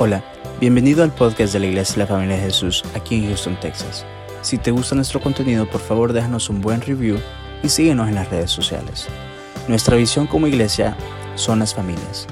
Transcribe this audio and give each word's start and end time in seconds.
Hola, 0.00 0.22
bienvenido 0.60 1.02
al 1.02 1.12
podcast 1.12 1.52
de 1.52 1.58
la 1.58 1.66
Iglesia 1.66 1.94
de 1.94 1.98
la 2.02 2.06
Familia 2.06 2.36
de 2.36 2.42
Jesús 2.42 2.84
aquí 2.94 3.16
en 3.16 3.26
Houston, 3.26 3.58
Texas. 3.58 4.06
Si 4.42 4.56
te 4.56 4.70
gusta 4.70 4.94
nuestro 4.94 5.20
contenido, 5.20 5.68
por 5.68 5.80
favor 5.80 6.12
déjanos 6.12 6.48
un 6.50 6.60
buen 6.60 6.80
review 6.80 7.18
y 7.64 7.68
síguenos 7.68 8.08
en 8.08 8.14
las 8.14 8.30
redes 8.30 8.52
sociales. 8.52 9.08
Nuestra 9.66 9.96
visión 9.96 10.28
como 10.28 10.46
iglesia 10.46 10.96
son 11.34 11.58
las 11.58 11.74
familias. 11.74 12.28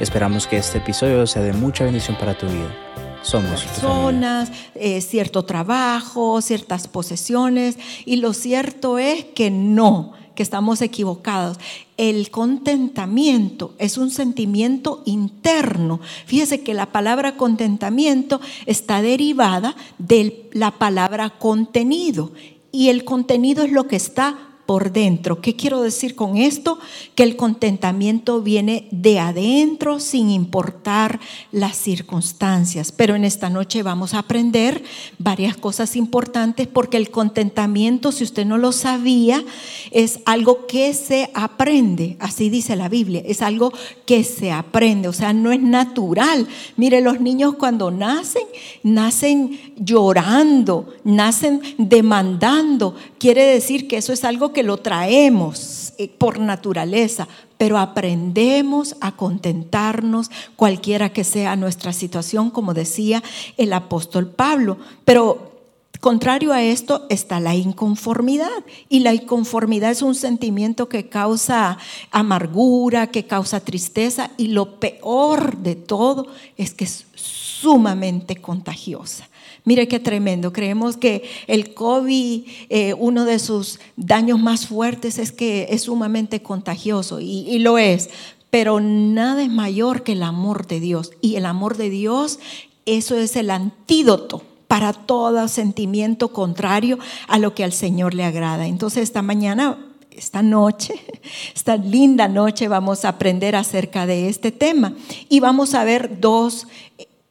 Esperamos 0.00 0.48
que 0.48 0.56
este 0.56 0.78
episodio 0.78 1.24
sea 1.28 1.42
de 1.42 1.52
mucha 1.52 1.84
bendición 1.84 2.16
para 2.18 2.36
tu 2.36 2.46
vida. 2.46 2.74
Somos 3.22 3.62
personas, 3.62 4.50
eh, 4.74 5.00
cierto 5.00 5.44
trabajo, 5.44 6.42
ciertas 6.42 6.88
posesiones. 6.88 7.78
Y 8.04 8.16
lo 8.16 8.32
cierto 8.32 8.98
es 8.98 9.24
que 9.24 9.52
no, 9.52 10.14
que 10.34 10.42
estamos 10.42 10.82
equivocados. 10.82 11.58
El 11.96 12.30
contentamiento 12.30 13.74
es 13.78 13.98
un 13.98 14.10
sentimiento 14.10 15.02
interno. 15.04 16.00
Fíjese 16.26 16.62
que 16.62 16.74
la 16.74 16.86
palabra 16.86 17.36
contentamiento 17.36 18.40
está 18.66 19.02
derivada 19.02 19.76
de 19.98 20.48
la 20.52 20.72
palabra 20.72 21.30
contenido. 21.30 22.32
Y 22.72 22.88
el 22.88 23.04
contenido 23.04 23.62
es 23.62 23.72
lo 23.72 23.86
que 23.86 23.96
está 23.96 24.53
por 24.66 24.92
dentro. 24.92 25.40
¿Qué 25.40 25.56
quiero 25.56 25.82
decir 25.82 26.14
con 26.14 26.36
esto? 26.36 26.78
Que 27.14 27.22
el 27.22 27.36
contentamiento 27.36 28.40
viene 28.40 28.88
de 28.90 29.18
adentro 29.18 30.00
sin 30.00 30.30
importar 30.30 31.20
las 31.52 31.76
circunstancias. 31.76 32.92
Pero 32.92 33.14
en 33.14 33.24
esta 33.24 33.50
noche 33.50 33.82
vamos 33.82 34.14
a 34.14 34.20
aprender 34.20 34.82
varias 35.18 35.56
cosas 35.56 35.96
importantes 35.96 36.66
porque 36.66 36.96
el 36.96 37.10
contentamiento, 37.10 38.12
si 38.12 38.24
usted 38.24 38.46
no 38.46 38.58
lo 38.58 38.72
sabía, 38.72 39.44
es 39.90 40.20
algo 40.24 40.66
que 40.66 40.94
se 40.94 41.30
aprende. 41.34 42.16
Así 42.20 42.48
dice 42.48 42.76
la 42.76 42.88
Biblia. 42.88 43.22
Es 43.26 43.42
algo 43.42 43.72
que 44.06 44.24
se 44.24 44.50
aprende. 44.50 45.08
O 45.08 45.12
sea, 45.12 45.32
no 45.32 45.52
es 45.52 45.60
natural. 45.60 46.48
Mire, 46.76 47.00
los 47.00 47.20
niños 47.20 47.54
cuando 47.54 47.90
nacen, 47.90 48.44
nacen 48.82 49.58
llorando, 49.76 50.88
nacen 51.04 51.60
demandando. 51.76 52.94
Quiere 53.18 53.44
decir 53.44 53.88
que 53.88 53.98
eso 53.98 54.12
es 54.12 54.24
algo 54.24 54.53
que 54.54 54.62
lo 54.62 54.78
traemos 54.78 55.92
eh, 55.98 56.08
por 56.08 56.38
naturaleza, 56.38 57.28
pero 57.58 57.76
aprendemos 57.76 58.96
a 59.02 59.12
contentarnos 59.12 60.30
cualquiera 60.56 61.12
que 61.12 61.24
sea 61.24 61.56
nuestra 61.56 61.92
situación, 61.92 62.50
como 62.50 62.72
decía 62.72 63.22
el 63.58 63.74
apóstol 63.74 64.28
Pablo. 64.28 64.78
Pero 65.04 65.52
contrario 66.00 66.52
a 66.52 66.62
esto 66.62 67.06
está 67.08 67.40
la 67.40 67.54
inconformidad. 67.54 68.64
Y 68.88 69.00
la 69.00 69.14
inconformidad 69.14 69.90
es 69.90 70.02
un 70.02 70.14
sentimiento 70.14 70.88
que 70.88 71.08
causa 71.08 71.78
amargura, 72.10 73.06
que 73.06 73.26
causa 73.26 73.60
tristeza 73.60 74.30
y 74.36 74.48
lo 74.48 74.80
peor 74.80 75.56
de 75.58 75.76
todo 75.76 76.26
es 76.56 76.74
que 76.74 76.84
es 76.84 77.06
sumamente 77.14 78.36
contagiosa. 78.36 79.28
Mire 79.64 79.88
qué 79.88 79.98
tremendo. 79.98 80.52
Creemos 80.52 80.96
que 80.96 81.24
el 81.46 81.72
COVID, 81.72 82.46
eh, 82.68 82.94
uno 82.98 83.24
de 83.24 83.38
sus 83.38 83.80
daños 83.96 84.38
más 84.38 84.66
fuertes 84.66 85.18
es 85.18 85.32
que 85.32 85.68
es 85.70 85.82
sumamente 85.82 86.42
contagioso 86.42 87.20
y, 87.20 87.48
y 87.48 87.58
lo 87.58 87.78
es. 87.78 88.10
Pero 88.50 88.80
nada 88.80 89.42
es 89.42 89.50
mayor 89.50 90.02
que 90.02 90.12
el 90.12 90.22
amor 90.22 90.66
de 90.66 90.80
Dios. 90.80 91.12
Y 91.20 91.36
el 91.36 91.46
amor 91.46 91.76
de 91.76 91.90
Dios, 91.90 92.38
eso 92.84 93.16
es 93.16 93.36
el 93.36 93.50
antídoto 93.50 94.42
para 94.68 94.92
todo 94.92 95.48
sentimiento 95.48 96.32
contrario 96.32 96.98
a 97.26 97.38
lo 97.38 97.54
que 97.54 97.64
al 97.64 97.72
Señor 97.72 98.14
le 98.14 98.24
agrada. 98.24 98.66
Entonces 98.66 99.04
esta 99.04 99.22
mañana 99.22 99.78
esta 100.14 100.42
noche, 100.42 100.94
esta 101.54 101.76
linda 101.76 102.28
noche, 102.28 102.68
vamos 102.68 103.04
a 103.04 103.10
aprender 103.10 103.56
acerca 103.56 104.06
de 104.06 104.28
este 104.28 104.52
tema 104.52 104.94
y 105.28 105.40
vamos 105.40 105.74
a 105.74 105.84
ver 105.84 106.20
dos 106.20 106.66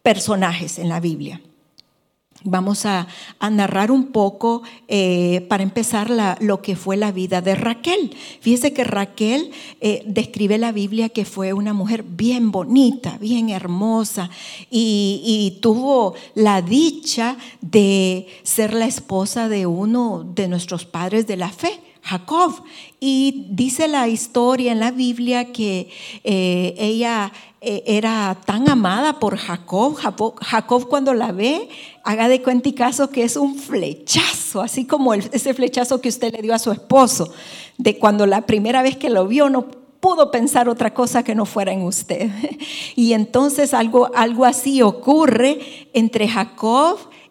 personajes 0.01 0.79
en 0.79 0.89
la 0.89 0.99
Biblia. 0.99 1.41
Vamos 2.43 2.85
a, 2.85 3.07
narrar 3.51 3.91
un 3.91 4.07
poco, 4.07 4.63
eh, 4.87 5.45
para 5.49 5.63
empezar, 5.63 6.11
lo 6.39 6.61
que 6.61 6.75
fue 6.75 6.97
la 6.97 7.11
vida 7.11 7.41
de 7.41 7.55
Raquel. 7.55 8.15
Fíjese 8.41 8.73
que 8.73 8.83
Raquel 8.83 9.51
eh, 9.81 10.03
describe 10.05 10.57
la 10.57 10.71
Biblia 10.71 11.09
que 11.09 11.25
fue 11.25 11.53
una 11.53 11.73
mujer 11.73 12.03
bien 12.03 12.51
bonita, 12.51 13.17
bien 13.19 13.49
hermosa, 13.49 14.29
y 14.69 15.59
tuvo 15.61 16.15
la 16.35 16.61
dicha 16.61 17.37
de 17.61 18.27
ser 18.43 18.73
la 18.73 18.85
esposa 18.85 19.49
de 19.49 19.65
uno 19.65 20.25
de 20.35 20.47
nuestros 20.47 20.85
padres 20.85 21.27
de 21.27 21.37
la 21.37 21.49
fe. 21.49 21.79
Jacob. 22.03 22.63
Y 22.99 23.47
dice 23.49 23.87
la 23.87 24.07
historia 24.07 24.71
en 24.71 24.79
la 24.79 24.91
Biblia 24.91 25.51
que 25.51 25.89
eh, 26.23 26.75
ella 26.77 27.31
eh, 27.61 27.83
era 27.87 28.37
tan 28.45 28.69
amada 28.69 29.19
por 29.19 29.37
Jacob. 29.37 29.95
Jacob. 29.95 30.87
Cuando 30.89 31.13
la 31.13 31.31
ve, 31.31 31.69
haga 32.03 32.27
de 32.27 32.41
cuenta 32.41 32.73
caso 32.75 33.09
que 33.09 33.23
es 33.23 33.37
un 33.37 33.55
flechazo, 33.57 34.61
así 34.61 34.85
como 34.85 35.13
ese 35.13 35.53
flechazo 35.53 36.01
que 36.01 36.09
usted 36.09 36.33
le 36.33 36.41
dio 36.41 36.53
a 36.53 36.59
su 36.59 36.71
esposo, 36.71 37.33
de 37.77 37.97
cuando 37.97 38.25
la 38.25 38.45
primera 38.45 38.83
vez 38.83 38.97
que 38.97 39.09
lo 39.09 39.27
vio 39.27 39.49
no 39.49 39.65
pudo 40.01 40.31
pensar 40.31 40.67
otra 40.67 40.93
cosa 40.93 41.23
que 41.23 41.33
no 41.33 41.45
fuera 41.45 41.71
en 41.71 41.83
usted. 41.83 42.29
Y 42.95 43.13
entonces 43.13 43.73
algo, 43.73 44.11
algo 44.13 44.43
así 44.43 44.81
ocurre 44.81 45.87
entre 45.93 46.27
Jacob 46.27 46.97
y 46.99 47.22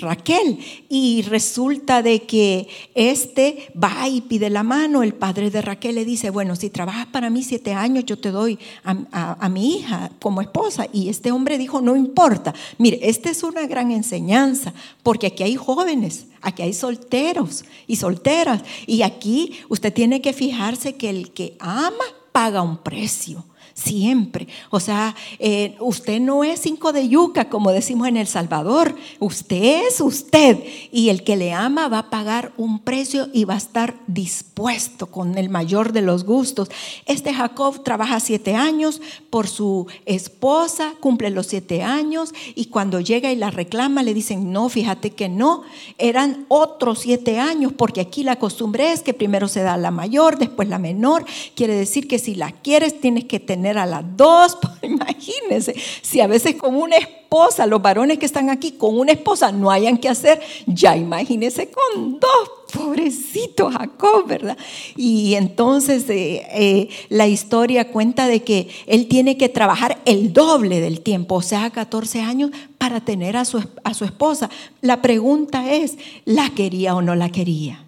Raquel. 0.00 0.58
Y 0.88 1.22
resulta 1.22 2.02
de 2.02 2.22
que 2.22 2.68
este 2.94 3.72
va 3.82 4.08
y 4.08 4.20
pide 4.20 4.50
la 4.50 4.62
mano. 4.62 5.02
El 5.02 5.14
padre 5.14 5.50
de 5.50 5.62
Raquel 5.62 5.94
le 5.94 6.04
dice, 6.04 6.30
bueno, 6.30 6.54
si 6.56 6.70
trabajas 6.70 7.06
para 7.06 7.30
mí 7.30 7.42
siete 7.42 7.72
años, 7.74 8.04
yo 8.04 8.18
te 8.18 8.30
doy 8.30 8.58
a- 8.84 9.36
a 9.40 9.48
mi 9.48 9.76
hija 9.76 10.10
como 10.20 10.40
esposa. 10.40 10.86
Y 10.92 11.08
este 11.08 11.32
hombre 11.32 11.58
dijo, 11.58 11.80
no 11.80 11.96
importa. 11.96 12.54
Mire, 12.78 12.98
esta 13.02 13.30
es 13.30 13.42
una 13.42 13.66
gran 13.66 13.90
enseñanza, 13.90 14.72
porque 15.02 15.28
aquí 15.28 15.42
hay 15.42 15.56
jóvenes, 15.56 16.26
aquí 16.40 16.62
hay 16.62 16.72
solteros 16.74 17.64
y 17.86 17.96
solteras. 17.96 18.62
Y 18.86 19.02
aquí 19.02 19.52
usted 19.68 19.92
tiene 19.92 20.20
que 20.20 20.32
fijarse 20.32 20.96
que 20.96 21.10
el 21.10 21.32
que 21.32 21.56
ama 21.58 22.04
paga 22.32 22.62
un 22.62 22.78
precio. 22.78 23.44
Siempre. 23.78 24.48
O 24.70 24.80
sea, 24.80 25.14
eh, 25.38 25.76
usted 25.78 26.18
no 26.18 26.42
es 26.42 26.60
cinco 26.62 26.92
de 26.92 27.08
yuca, 27.08 27.48
como 27.48 27.70
decimos 27.70 28.08
en 28.08 28.16
El 28.16 28.26
Salvador. 28.26 28.96
Usted 29.20 29.86
es 29.86 30.00
usted. 30.00 30.58
Y 30.90 31.10
el 31.10 31.22
que 31.22 31.36
le 31.36 31.52
ama 31.52 31.86
va 31.86 32.00
a 32.00 32.10
pagar 32.10 32.52
un 32.56 32.80
precio 32.80 33.28
y 33.32 33.44
va 33.44 33.54
a 33.54 33.58
estar 33.58 33.94
dispuesto 34.08 35.06
con 35.06 35.38
el 35.38 35.48
mayor 35.48 35.92
de 35.92 36.02
los 36.02 36.24
gustos. 36.24 36.70
Este 37.06 37.32
Jacob 37.32 37.84
trabaja 37.84 38.18
siete 38.18 38.56
años 38.56 39.00
por 39.30 39.46
su 39.46 39.86
esposa, 40.06 40.94
cumple 40.98 41.30
los 41.30 41.46
siete 41.46 41.84
años 41.84 42.34
y 42.56 42.66
cuando 42.66 42.98
llega 42.98 43.30
y 43.30 43.36
la 43.36 43.52
reclama 43.52 44.02
le 44.02 44.12
dicen, 44.12 44.50
no, 44.50 44.68
fíjate 44.68 45.10
que 45.10 45.28
no, 45.28 45.62
eran 45.98 46.46
otros 46.48 46.98
siete 46.98 47.38
años 47.38 47.72
porque 47.76 48.00
aquí 48.00 48.24
la 48.24 48.36
costumbre 48.36 48.90
es 48.90 49.02
que 49.02 49.14
primero 49.14 49.46
se 49.46 49.62
da 49.62 49.76
la 49.76 49.92
mayor, 49.92 50.36
después 50.36 50.68
la 50.68 50.80
menor. 50.80 51.24
Quiere 51.54 51.74
decir 51.74 52.08
que 52.08 52.18
si 52.18 52.34
la 52.34 52.50
quieres 52.50 53.00
tienes 53.00 53.26
que 53.26 53.38
tener 53.38 53.67
a 53.76 53.84
las 53.84 54.04
dos. 54.16 54.56
Imagínense, 54.82 55.74
si 56.00 56.20
a 56.20 56.26
veces 56.26 56.54
con 56.54 56.74
una 56.76 56.96
esposa, 56.96 57.66
los 57.66 57.82
varones 57.82 58.18
que 58.18 58.26
están 58.26 58.48
aquí 58.48 58.72
con 58.72 58.98
una 58.98 59.12
esposa 59.12 59.52
no 59.52 59.70
hayan 59.70 59.98
que 59.98 60.08
hacer, 60.08 60.40
ya 60.66 60.96
imagínense 60.96 61.70
con 61.70 62.18
dos. 62.18 62.50
Pobrecito 62.72 63.70
Jacob, 63.70 64.26
¿verdad? 64.26 64.56
Y 64.94 65.34
entonces 65.34 66.08
eh, 66.10 66.46
eh, 66.52 66.88
la 67.08 67.26
historia 67.26 67.90
cuenta 67.90 68.28
de 68.28 68.42
que 68.42 68.68
él 68.86 69.08
tiene 69.08 69.36
que 69.38 69.48
trabajar 69.48 70.00
el 70.04 70.32
doble 70.32 70.80
del 70.80 71.00
tiempo, 71.00 71.36
o 71.36 71.42
sea, 71.42 71.70
14 71.70 72.20
años, 72.20 72.50
para 72.76 73.00
tener 73.00 73.36
a 73.36 73.44
su, 73.44 73.64
a 73.84 73.94
su 73.94 74.04
esposa. 74.04 74.50
La 74.82 75.00
pregunta 75.00 75.72
es, 75.72 75.96
¿la 76.24 76.50
quería 76.50 76.94
o 76.94 77.02
no 77.02 77.14
la 77.14 77.30
quería? 77.30 77.84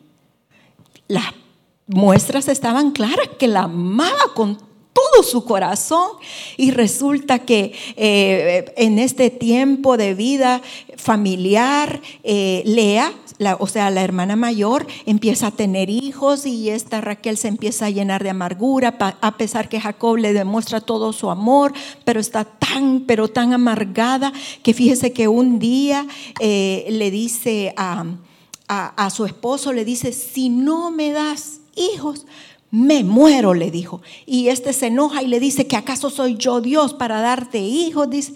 Las 1.09 1.35
muestras 1.87 2.49
estaban 2.49 2.93
claras 2.93 3.29
que 3.39 3.49
la 3.49 3.63
amaba 3.63 4.33
con 4.35 4.70
todo 4.93 5.23
su 5.23 5.45
corazón 5.45 6.09
y 6.57 6.71
resulta 6.73 7.41
que 7.41 7.73
eh, 7.97 8.73
en 8.77 8.99
este 8.99 9.31
tiempo 9.31 9.97
de 9.97 10.15
vida 10.15 10.61
familiar, 10.97 12.01
eh, 12.25 12.63
Lea, 12.67 13.13
o 13.59 13.67
sea, 13.67 13.89
la 13.91 14.03
hermana 14.03 14.37
mayor, 14.37 14.87
empieza 15.07 15.47
a 15.47 15.51
tener 15.51 15.89
hijos 15.89 16.45
y 16.45 16.69
esta 16.69 17.01
Raquel 17.01 17.39
se 17.39 17.49
empieza 17.49 17.87
a 17.87 17.91
llenar 17.91 18.23
de 18.23 18.31
amargura, 18.31 18.97
a 19.21 19.37
pesar 19.39 19.69
que 19.71 19.81
Jacob 19.81 20.17
le 20.19 20.33
demuestra 20.35 20.81
todo 20.81 21.13
su 21.15 21.31
amor, 21.31 21.73
pero 22.05 22.21
está 22.21 22.45
tan, 22.45 23.05
pero 23.07 23.29
tan 23.29 23.55
amargada 23.55 24.33
que 24.63 24.75
fíjese 24.75 25.13
que 25.13 25.27
un 25.29 25.59
día 25.59 26.07
eh, 26.41 26.87
le 26.91 27.11
dice 27.11 27.73
a, 27.79 28.05
a- 28.69 28.89
a 29.07 29.11
su 29.11 29.25
esposo, 29.25 29.73
le 29.73 29.87
dice, 29.87 30.13
si 30.13 30.51
no 30.51 30.91
me 30.91 31.11
das 31.13 31.61
hijos, 31.77 32.27
me 32.71 33.03
muero, 33.03 33.55
le 33.55 33.71
dijo. 33.71 34.01
Y 34.27 34.49
este 34.49 34.73
se 34.73 34.87
enoja 34.87 35.23
y 35.23 35.27
le 35.27 35.41
dice 35.41 35.67
que 35.67 35.77
acaso 35.77 36.09
soy 36.09 36.37
yo 36.37 36.61
Dios 36.61 36.95
para 36.95 37.21
darte 37.21 37.59
hijos, 37.59 38.09
dice. 38.09 38.33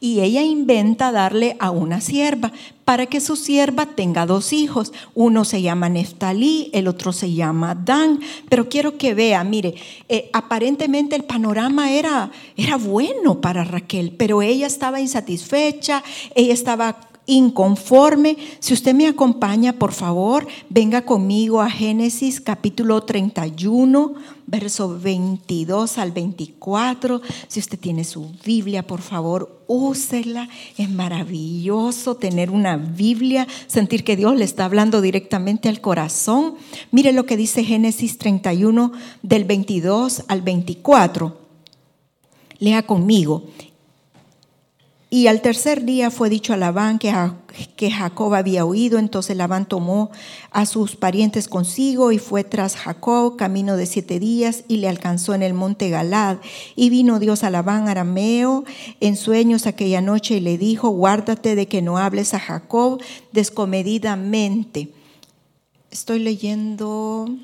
Y 0.00 0.20
ella 0.20 0.42
inventa 0.42 1.10
darle 1.10 1.56
a 1.58 1.70
una 1.70 2.00
sierva 2.00 2.52
para 2.84 3.06
que 3.06 3.20
su 3.20 3.34
sierva 3.34 3.86
tenga 3.86 4.26
dos 4.26 4.52
hijos. 4.52 4.92
Uno 5.14 5.44
se 5.44 5.62
llama 5.62 5.88
Neftalí, 5.88 6.70
el 6.72 6.86
otro 6.86 7.12
se 7.12 7.32
llama 7.32 7.74
Dan. 7.74 8.20
Pero 8.48 8.68
quiero 8.68 8.98
que 8.98 9.14
vea, 9.14 9.42
mire, 9.42 9.74
eh, 10.08 10.30
aparentemente 10.32 11.16
el 11.16 11.24
panorama 11.24 11.90
era, 11.90 12.30
era 12.56 12.76
bueno 12.76 13.40
para 13.40 13.64
Raquel, 13.64 14.12
pero 14.16 14.42
ella 14.42 14.66
estaba 14.66 15.00
insatisfecha, 15.00 16.04
ella 16.34 16.54
estaba 16.54 17.07
inconforme. 17.28 18.36
Si 18.58 18.72
usted 18.72 18.94
me 18.94 19.06
acompaña, 19.06 19.74
por 19.74 19.92
favor, 19.92 20.48
venga 20.70 21.02
conmigo 21.02 21.60
a 21.60 21.70
Génesis 21.70 22.40
capítulo 22.40 23.02
31, 23.02 24.14
verso 24.46 24.98
22 24.98 25.98
al 25.98 26.10
24. 26.12 27.20
Si 27.46 27.60
usted 27.60 27.78
tiene 27.78 28.04
su 28.04 28.32
Biblia, 28.44 28.86
por 28.86 29.02
favor, 29.02 29.62
úsela. 29.66 30.48
Es 30.78 30.88
maravilloso 30.88 32.16
tener 32.16 32.50
una 32.50 32.78
Biblia, 32.78 33.46
sentir 33.66 34.04
que 34.04 34.16
Dios 34.16 34.34
le 34.34 34.46
está 34.46 34.64
hablando 34.64 35.02
directamente 35.02 35.68
al 35.68 35.82
corazón. 35.82 36.54
Mire 36.90 37.12
lo 37.12 37.26
que 37.26 37.36
dice 37.36 37.62
Génesis 37.62 38.16
31 38.16 38.92
del 39.22 39.44
22 39.44 40.24
al 40.28 40.40
24. 40.40 41.36
Lea 42.58 42.82
conmigo. 42.86 43.44
Y 45.10 45.26
al 45.26 45.40
tercer 45.40 45.86
día 45.86 46.10
fue 46.10 46.28
dicho 46.28 46.52
a 46.52 46.58
Labán 46.58 46.98
que, 46.98 47.14
que 47.76 47.90
Jacob 47.90 48.34
había 48.34 48.66
huido, 48.66 48.98
entonces 48.98 49.34
Labán 49.38 49.66
tomó 49.66 50.10
a 50.50 50.66
sus 50.66 50.96
parientes 50.96 51.48
consigo 51.48 52.12
y 52.12 52.18
fue 52.18 52.44
tras 52.44 52.76
Jacob 52.76 53.36
camino 53.36 53.78
de 53.78 53.86
siete 53.86 54.20
días 54.20 54.64
y 54.68 54.76
le 54.76 54.88
alcanzó 54.88 55.32
en 55.32 55.42
el 55.42 55.54
monte 55.54 55.88
Galad. 55.88 56.36
Y 56.76 56.90
vino 56.90 57.20
Dios 57.20 57.42
a 57.42 57.48
Labán 57.48 57.88
arameo 57.88 58.64
en 59.00 59.16
sueños 59.16 59.66
aquella 59.66 60.02
noche 60.02 60.36
y 60.36 60.40
le 60.40 60.58
dijo, 60.58 60.90
guárdate 60.90 61.54
de 61.54 61.66
que 61.68 61.80
no 61.80 61.96
hables 61.96 62.34
a 62.34 62.40
Jacob 62.40 63.00
descomedidamente. 63.32 64.90
Estoy 65.90 66.18
leyendo, 66.18 67.34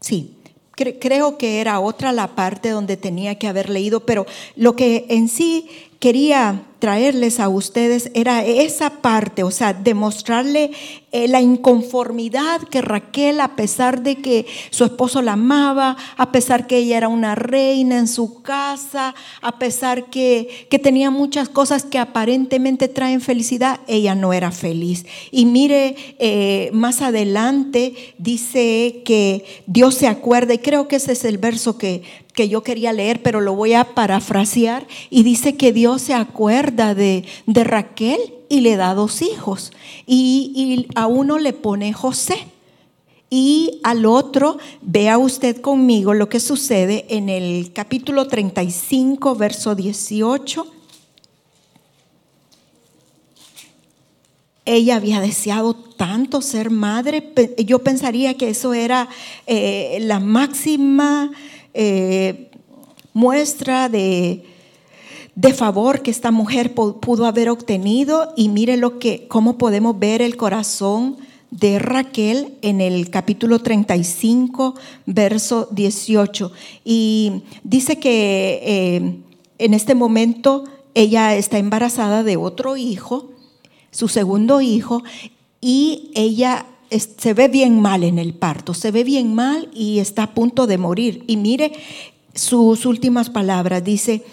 sí, 0.00 0.34
creo 0.74 1.38
que 1.38 1.60
era 1.60 1.78
otra 1.78 2.12
la 2.12 2.34
parte 2.34 2.70
donde 2.70 2.96
tenía 2.96 3.36
que 3.36 3.46
haber 3.46 3.68
leído, 3.68 4.00
pero 4.00 4.26
lo 4.56 4.74
que 4.74 5.06
en 5.10 5.28
sí 5.28 5.68
quería 6.00 6.62
traerles 6.80 7.38
a 7.38 7.48
ustedes 7.48 8.10
era 8.14 8.44
esa 8.44 9.02
parte, 9.02 9.44
o 9.44 9.50
sea, 9.50 9.74
demostrarle 9.74 10.72
eh, 11.12 11.26
la 11.26 11.40
inconformidad 11.40 12.62
que 12.62 12.82
Raquel, 12.82 13.40
a 13.40 13.56
pesar 13.56 14.02
de 14.02 14.16
que 14.16 14.46
su 14.70 14.84
esposo 14.84 15.22
la 15.22 15.32
amaba, 15.32 15.96
a 16.16 16.30
pesar 16.30 16.68
que 16.68 16.78
ella 16.78 16.96
era 16.96 17.08
una 17.08 17.34
reina 17.34 17.98
en 17.98 18.06
su 18.06 18.42
casa, 18.42 19.16
a 19.42 19.58
pesar 19.58 20.06
que, 20.10 20.68
que 20.70 20.78
tenía 20.78 21.10
muchas 21.10 21.48
cosas 21.48 21.84
que 21.84 21.98
aparentemente 21.98 22.86
traen 22.86 23.20
felicidad, 23.20 23.80
ella 23.88 24.14
no 24.14 24.32
era 24.32 24.52
feliz. 24.52 25.04
Y 25.32 25.46
mire, 25.46 25.96
eh, 26.20 26.70
más 26.72 27.02
adelante 27.02 28.14
dice 28.18 29.02
que 29.04 29.44
Dios 29.66 29.96
se 29.96 30.06
acuerda, 30.06 30.54
y 30.54 30.58
creo 30.58 30.86
que 30.86 30.96
ese 30.96 31.12
es 31.12 31.24
el 31.24 31.38
verso 31.38 31.76
que 31.76 32.02
que 32.30 32.48
yo 32.48 32.62
quería 32.62 32.92
leer, 32.92 33.22
pero 33.22 33.40
lo 33.40 33.54
voy 33.54 33.74
a 33.74 33.92
parafrasear, 33.92 34.86
y 35.10 35.24
dice 35.24 35.56
que 35.56 35.72
Dios 35.72 36.00
se 36.00 36.14
acuerda 36.14 36.94
de, 36.94 37.24
de 37.46 37.64
Raquel 37.64 38.39
y 38.50 38.60
le 38.62 38.76
da 38.76 38.94
dos 38.94 39.22
hijos, 39.22 39.72
y, 40.06 40.88
a 40.96 41.06
uno 41.06 41.38
le 41.38 41.54
pone 41.54 41.94
José. 41.94 42.36
Y 43.30 43.78
al 43.84 44.06
otro, 44.06 44.58
vea 44.82 45.16
usted 45.16 45.60
conmigo 45.60 46.14
lo 46.14 46.28
que 46.28 46.40
sucede 46.40 47.06
en 47.10 47.28
el 47.28 47.72
capítulo 47.72 48.26
35, 48.26 49.36
verso 49.36 49.76
18. 49.76 50.66
Ella 54.64 54.96
había 54.96 55.20
deseado 55.20 55.74
tanto 55.74 56.42
ser 56.42 56.70
madre, 56.70 57.32
yo 57.58 57.78
pensaría 57.78 58.36
que 58.36 58.50
eso 58.50 58.74
era 58.74 59.08
eh, 59.46 59.98
la 60.00 60.18
máxima 60.18 61.30
eh, 61.72 62.50
muestra 63.12 63.88
de, 63.88 64.44
de 65.34 65.54
favor 65.54 66.02
que 66.02 66.10
esta 66.10 66.30
mujer 66.30 66.74
pudo 66.74 67.26
haber 67.26 67.50
obtenido 67.50 68.32
y 68.36 68.48
mire 68.48 68.76
lo 68.76 68.98
que, 68.98 69.26
cómo 69.28 69.58
podemos 69.58 69.98
ver 69.98 70.22
el 70.22 70.36
corazón 70.36 71.16
de 71.50 71.78
Raquel 71.78 72.54
en 72.62 72.80
el 72.80 73.10
capítulo 73.10 73.60
35, 73.60 74.74
verso 75.06 75.68
18. 75.72 76.52
Y 76.84 77.42
dice 77.64 77.98
que 77.98 78.60
eh, 78.62 79.16
en 79.58 79.74
este 79.74 79.94
momento 79.94 80.64
ella 80.94 81.36
está 81.36 81.58
embarazada 81.58 82.22
de 82.22 82.36
otro 82.36 82.76
hijo, 82.76 83.30
su 83.90 84.08
segundo 84.08 84.60
hijo, 84.60 85.02
y 85.60 86.10
ella 86.14 86.66
se 86.90 87.34
ve 87.34 87.48
bien 87.48 87.80
mal 87.80 88.02
en 88.02 88.18
el 88.18 88.34
parto, 88.34 88.74
se 88.74 88.90
ve 88.90 89.04
bien 89.04 89.34
mal 89.34 89.68
y 89.72 89.98
está 89.98 90.24
a 90.24 90.34
punto 90.34 90.66
de 90.66 90.78
morir. 90.78 91.24
Y 91.26 91.36
mire 91.36 91.72
sus 92.34 92.86
últimas 92.86 93.30
palabras, 93.30 93.84
dice, 93.84 94.24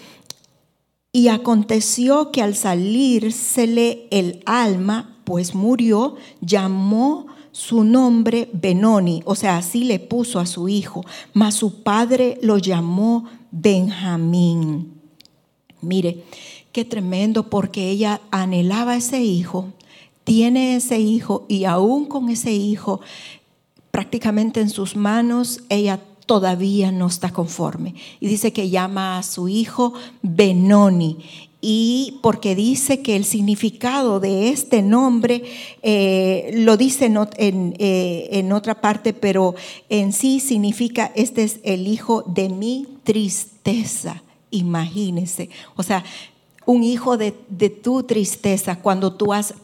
y 1.12 1.28
aconteció 1.28 2.30
que 2.30 2.42
al 2.42 2.54
salírsele 2.54 4.06
el 4.10 4.42
alma, 4.46 5.16
pues 5.24 5.54
murió, 5.54 6.16
llamó 6.40 7.26
su 7.52 7.82
nombre 7.82 8.48
Benoni, 8.52 9.22
o 9.24 9.34
sea, 9.34 9.56
así 9.56 9.84
le 9.84 9.98
puso 9.98 10.38
a 10.38 10.46
su 10.46 10.68
hijo, 10.68 11.04
mas 11.32 11.54
su 11.54 11.82
padre 11.82 12.38
lo 12.42 12.58
llamó 12.58 13.24
Benjamín. 13.50 14.92
Mire, 15.80 16.24
qué 16.72 16.84
tremendo 16.84 17.50
porque 17.50 17.90
ella 17.90 18.20
anhelaba 18.30 18.96
ese 18.96 19.22
hijo, 19.22 19.72
tiene 20.24 20.76
ese 20.76 21.00
hijo 21.00 21.46
y 21.48 21.64
aún 21.64 22.04
con 22.04 22.28
ese 22.28 22.52
hijo 22.52 23.00
prácticamente 23.90 24.60
en 24.60 24.70
sus 24.70 24.94
manos, 24.94 25.62
ella 25.68 25.98
todavía 26.28 26.92
no 26.92 27.06
está 27.06 27.32
conforme. 27.32 27.94
Y 28.20 28.28
dice 28.28 28.52
que 28.52 28.68
llama 28.68 29.18
a 29.18 29.22
su 29.22 29.48
hijo 29.48 29.94
Benoni. 30.20 31.16
Y 31.62 32.18
porque 32.22 32.54
dice 32.54 33.00
que 33.00 33.16
el 33.16 33.24
significado 33.24 34.20
de 34.20 34.50
este 34.50 34.82
nombre 34.82 35.42
eh, 35.82 36.50
lo 36.54 36.76
dice 36.76 37.06
en, 37.06 37.74
eh, 37.78 38.28
en 38.30 38.52
otra 38.52 38.80
parte, 38.82 39.14
pero 39.14 39.54
en 39.88 40.12
sí 40.12 40.38
significa, 40.38 41.10
este 41.16 41.44
es 41.44 41.60
el 41.64 41.88
hijo 41.88 42.22
de 42.26 42.50
mi 42.50 42.86
tristeza. 43.04 44.22
Imagínense. 44.50 45.48
O 45.76 45.82
sea, 45.82 46.04
un 46.68 46.84
hijo 46.84 47.16
de, 47.16 47.32
tu 47.82 48.02
tristeza, 48.02 48.76
cuando 48.76 49.14
tú 49.14 49.32
has 49.32 49.54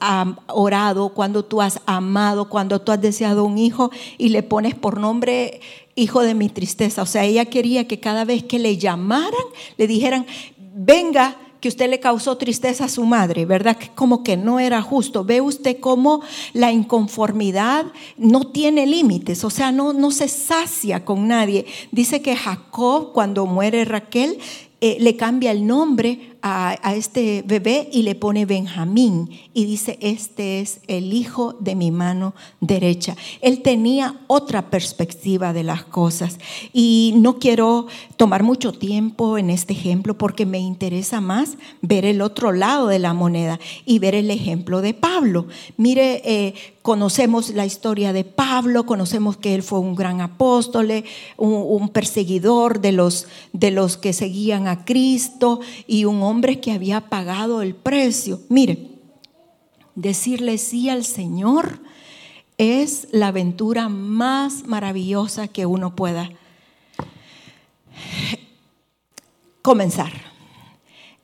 orado, 0.47 1.11
cuando 1.11 1.45
tú 1.45 1.61
has 1.61 1.79
amado, 1.85 2.49
cuando 2.49 2.81
tú 2.81 2.93
has 2.93 3.01
deseado 3.03 3.45
un 3.45 3.59
hijo 3.59 3.91
y 4.17 4.31
le 4.31 4.43
pones 4.43 4.75
por 4.75 4.99
nombre 4.99 5.61
hijo 5.95 6.23
de 6.23 6.35
mi 6.35 6.49
tristeza. 6.49 7.03
O 7.03 7.07
sea, 7.07 7.25
ella 7.25 7.45
quería 7.47 7.87
que 7.87 8.01
cada 8.01 8.25
vez 8.25 8.45
que 8.45 8.59
le 8.59 8.77
llamaran, 8.77 9.33
le 9.77 9.87
dijeran, 9.87 10.27
venga, 10.75 11.37
que 11.65 11.69
usted 11.69 11.89
le 11.89 11.99
causó 11.99 12.37
tristeza 12.37 12.85
a 12.85 12.89
su 12.91 13.05
madre, 13.05 13.47
¿verdad? 13.47 13.79
Como 13.95 14.23
que 14.23 14.37
no 14.37 14.61
era 14.61 14.83
justo. 14.83 15.25
Ve 15.25 15.41
usted 15.41 15.81
cómo 15.81 16.21
la 16.53 16.71
inconformidad 16.71 17.87
no 18.19 18.49
tiene 18.49 18.87
límites, 18.87 19.45
o 19.45 19.49
sea, 19.49 19.73
no, 19.73 19.95
no 19.95 20.11
se 20.11 20.29
sacia 20.29 21.07
con 21.07 21.27
nadie. 21.27 21.65
Dice 21.91 22.21
que 22.21 22.37
Jacob, 22.37 23.13
cuando 23.15 23.47
muere 23.47 23.87
Raquel, 23.87 24.39
eh, 24.83 24.99
le 25.01 25.17
cambia 25.17 25.53
el 25.53 25.67
nombre 25.67 26.34
a, 26.47 26.95
este 26.95 27.43
bebé 27.47 27.89
y 27.91 28.03
le 28.03 28.15
pone 28.15 28.45
Benjamín 28.45 29.31
y 29.55 29.65
dice, 29.65 29.99
este 30.03 30.61
es 30.61 30.81
el 30.89 31.15
hijo 31.15 31.55
de 31.59 31.75
mi 31.75 31.91
mano 31.91 32.35
derecha. 32.61 33.17
Él 33.41 33.63
tenía 33.63 34.21
otra 34.27 34.69
perspectiva 34.69 35.55
de 35.55 35.63
las 35.63 35.85
cosas 35.85 36.39
y 36.75 37.15
no 37.17 37.39
quiero 37.39 37.87
tomar 38.19 38.43
mucho 38.43 38.73
tiempo 38.73 39.39
en 39.39 39.49
este 39.49 39.73
ejemplo 39.73 40.19
porque 40.19 40.45
me 40.45 40.59
interesa 40.59 41.23
más 41.23 41.57
ver 41.81 42.05
el 42.05 42.21
otro 42.21 42.53
lado 42.53 42.89
de 42.89 42.99
la 42.99 43.15
moneda 43.15 43.59
y 43.87 43.99
ver 43.99 44.15
el 44.15 44.31
ejemplo 44.31 44.83
de 44.83 44.93
Pablo. 44.93 45.47
Mire, 45.79 46.21
eh, 46.27 46.55
conocemos 46.83 47.49
la 47.55 47.65
historia 47.65 48.13
de 48.13 48.25
Pablo, 48.25 48.85
conocemos 48.85 49.39
que 49.39 49.55
él 49.55 49.63
fue 49.63 49.79
un 49.79 49.95
gran 49.95 50.21
apóstol, 50.21 50.93
un, 51.39 51.89
perseguidor 51.89 52.83
de 52.83 52.93
los, 52.93 53.27
de 53.55 53.71
los 53.71 53.97
que 53.97 54.13
seguían 54.13 54.69
a 54.69 54.85
Cristo 54.85 55.61
y 55.87 56.05
un 56.05 56.23
hombre 56.23 56.34
hombre 56.35 56.59
que 56.59 56.73
había 56.73 57.01
pagado 57.03 57.63
el 57.63 57.77
precio. 57.77 58.41
Mire, 58.49 58.89
decirle 59.95 60.59
sí 60.59 60.89
al 60.89 61.05
Señor 61.05 61.79
es 62.59 63.07
la 63.13 63.29
aventura 63.29 63.89
más 63.89 64.67
maravillosa 64.67 65.47
que 65.47 65.65
uno 65.65 65.95
pueda 65.95 66.29
comenzar. 69.63 70.13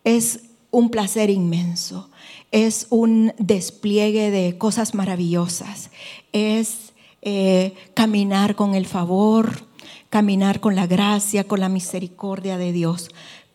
Es 0.05 0.45
un 0.71 0.91
placer 0.91 1.29
inmenso, 1.29 2.09
es 2.53 2.87
un 2.91 3.33
despliegue 3.37 4.31
de 4.31 4.59
cosas 4.59 4.95
maravillosas, 4.95 5.91
es 6.33 6.93
eh, 7.23 7.75
caminar 7.95 8.55
con 8.55 8.77
el 8.77 8.87
favor 8.87 9.69
caminar 10.11 10.59
con 10.59 10.75
la 10.75 10.87
gracia, 10.87 11.45
con 11.45 11.61
la 11.61 11.69
misericordia 11.69 12.59
de 12.59 12.73
Dios. 12.73 13.09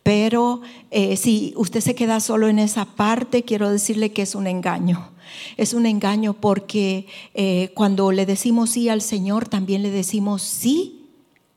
Pero 0.06 0.60
eh, 0.92 1.16
si 1.16 1.52
usted 1.56 1.80
se 1.80 1.96
queda 1.96 2.20
solo 2.20 2.46
en 2.46 2.60
esa 2.60 2.84
parte, 2.84 3.42
quiero 3.42 3.68
decirle 3.68 4.12
que 4.12 4.22
es 4.22 4.36
un 4.36 4.46
engaño. 4.46 5.10
Es 5.56 5.74
un 5.74 5.84
engaño 5.84 6.34
porque 6.34 7.08
eh, 7.34 7.72
cuando 7.74 8.12
le 8.12 8.24
decimos 8.24 8.70
sí 8.70 8.88
al 8.88 9.02
Señor, 9.02 9.48
también 9.48 9.82
le 9.82 9.90
decimos 9.90 10.42
sí 10.42 11.08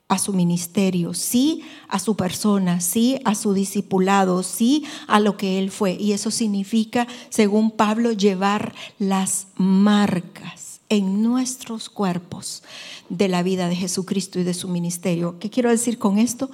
a 0.08 0.18
su 0.18 0.34
ministerio, 0.34 1.14
sí 1.14 1.62
a 1.90 2.00
su 2.00 2.16
persona, 2.16 2.82
sí 2.82 3.20
a 3.24 3.36
su 3.36 3.54
discipulado, 3.54 4.42
sí 4.42 4.84
a 5.06 5.20
lo 5.20 5.38
que 5.38 5.60
Él 5.60 5.70
fue. 5.70 5.94
Y 5.94 6.14
eso 6.14 6.32
significa, 6.32 7.08
según 7.30 7.70
Pablo, 7.70 8.14
llevar 8.14 8.74
las 8.98 9.46
marcas 9.58 10.82
en 10.90 11.22
nuestros 11.22 11.88
cuerpos 11.88 12.64
de 13.10 13.28
la 13.28 13.44
vida 13.44 13.70
de 13.70 13.76
Jesucristo 13.76 14.40
y 14.40 14.44
de 14.44 14.56
su 14.56 14.70
ministerio. 14.70 15.38
¿Qué 15.38 15.52
quiero 15.52 15.70
decir 15.70 16.00
con 16.00 16.18
esto? 16.18 16.50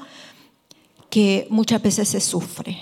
Que 1.10 1.48
muchas 1.50 1.82
veces 1.82 2.10
se 2.10 2.20
sufre, 2.20 2.78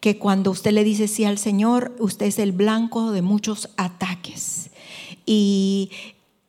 que 0.00 0.18
cuando 0.18 0.50
usted 0.50 0.72
le 0.72 0.84
dice 0.84 1.08
sí 1.08 1.24
al 1.24 1.38
Señor, 1.38 1.94
usted 1.98 2.26
es 2.26 2.38
el 2.38 2.52
blanco 2.52 3.12
de 3.12 3.22
muchos 3.22 3.70
ataques. 3.76 4.70
Y, 5.24 5.90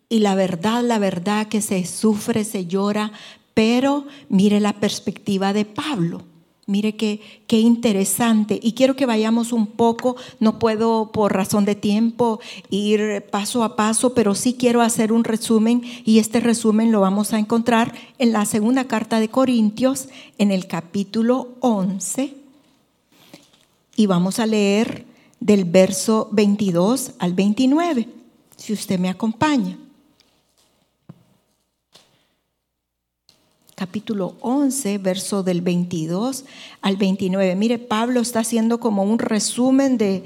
y 0.09 0.19
la 0.19 0.35
verdad, 0.35 0.83
la 0.83 1.00
verdad 1.00 1.47
que 1.47 1.62
se 1.62 1.85
sufre, 1.85 2.43
se 2.43 2.65
llora, 2.65 3.12
pero 3.53 4.05
mire 4.29 4.59
la 4.59 4.74
perspectiva 4.74 5.53
de 5.53 5.65
Pablo. 5.65 6.24
Mire 6.67 6.95
qué, 6.95 7.22
qué, 7.45 7.60
interesante. 7.60 8.60
Y 8.62 8.72
quiero 8.72 8.95
que 8.95 9.05
vayamos 9.05 9.53
un 9.53 9.67
poco, 9.67 10.15
no 10.39 10.57
puedo 10.57 11.12
por 11.12 11.31
razón 11.31 11.63
de 11.63 11.75
tiempo 11.75 12.39
ir 12.72 13.24
paso 13.29 13.63
a 13.63 13.75
paso, 13.75 14.15
pero 14.15 14.34
sí 14.34 14.55
quiero 14.55 14.81
hacer 14.81 15.13
un 15.13 15.24
resumen 15.24 15.84
y 16.05 16.17
este 16.17 16.39
resumen 16.39 16.91
lo 16.91 17.01
vamos 17.01 17.34
a 17.34 17.39
encontrar 17.39 17.93
en 18.17 18.31
la 18.31 18.45
segunda 18.45 18.86
carta 18.86 19.19
de 19.19 19.29
Corintios, 19.29 20.10
en 20.39 20.51
el 20.51 20.65
capítulo 20.65 21.50
11. 21.60 22.34
Y 23.95 24.07
vamos 24.07 24.39
a 24.39 24.48
leer 24.48 25.05
del 25.39 25.65
verso 25.65 26.29
22 26.31 27.12
al 27.19 27.34
29, 27.34 28.10
si 28.57 28.74
usted 28.74 28.98
me 28.98 29.10
acompaña. 29.10 29.77
Capítulo 33.75 34.36
11, 34.39 34.98
verso 35.00 35.44
del 35.44 35.62
22 35.62 36.46
al 36.82 36.96
29. 36.96 37.55
Mire, 37.55 37.77
Pablo 37.77 38.22
está 38.22 38.39
haciendo 38.39 38.79
como 38.79 39.03
un 39.03 39.20
resumen 39.20 39.98
de, 39.98 40.24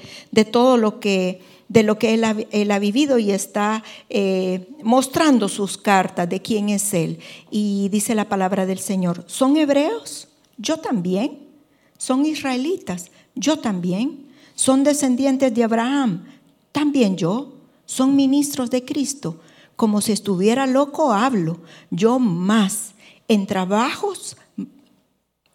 todo 0.51 0.77
lo 0.77 1.00
que, 1.00 1.41
de 1.68 1.82
lo 1.82 1.98
que 1.98 2.13
él 2.13 2.24
ha, 2.72 2.79
vivido 2.79 3.18
y 3.18 3.32
está 3.32 3.84
eh, 4.10 4.70
mostrando 4.84 5.50
sus 5.50 5.77
cartas 5.77 6.29
de 6.29 6.41
quién 6.41 6.70
es 6.70 6.94
él. 6.94 7.20
Y 7.50 7.89
dice 7.89 8.13
la 8.13 8.29
palabra 8.29 8.68
del 8.68 8.79
Señor, 8.79 9.24
¿son 9.25 9.58
hebreos? 9.58 10.27
Yo 10.58 10.77
también. 10.77 11.50
¿Son 11.98 12.25
israelitas? 12.25 13.10
Yo 13.34 13.58
también. 13.58 14.27
¿Son 14.53 14.84
descendientes 14.84 15.53
de 15.53 15.63
Abraham? 15.63 16.24
También 16.72 17.18
yo. 17.18 17.53
¿Son 17.88 18.15
ministros 18.15 18.70
de 18.70 18.86
Cristo? 18.86 19.39
Como 19.75 20.01
si 20.01 20.12
estuviera 20.12 20.68
loco 20.68 21.12
hablo. 21.12 21.60
Yo 21.89 22.20
más 22.20 22.94
en 23.29 23.48
trabajos 23.48 24.36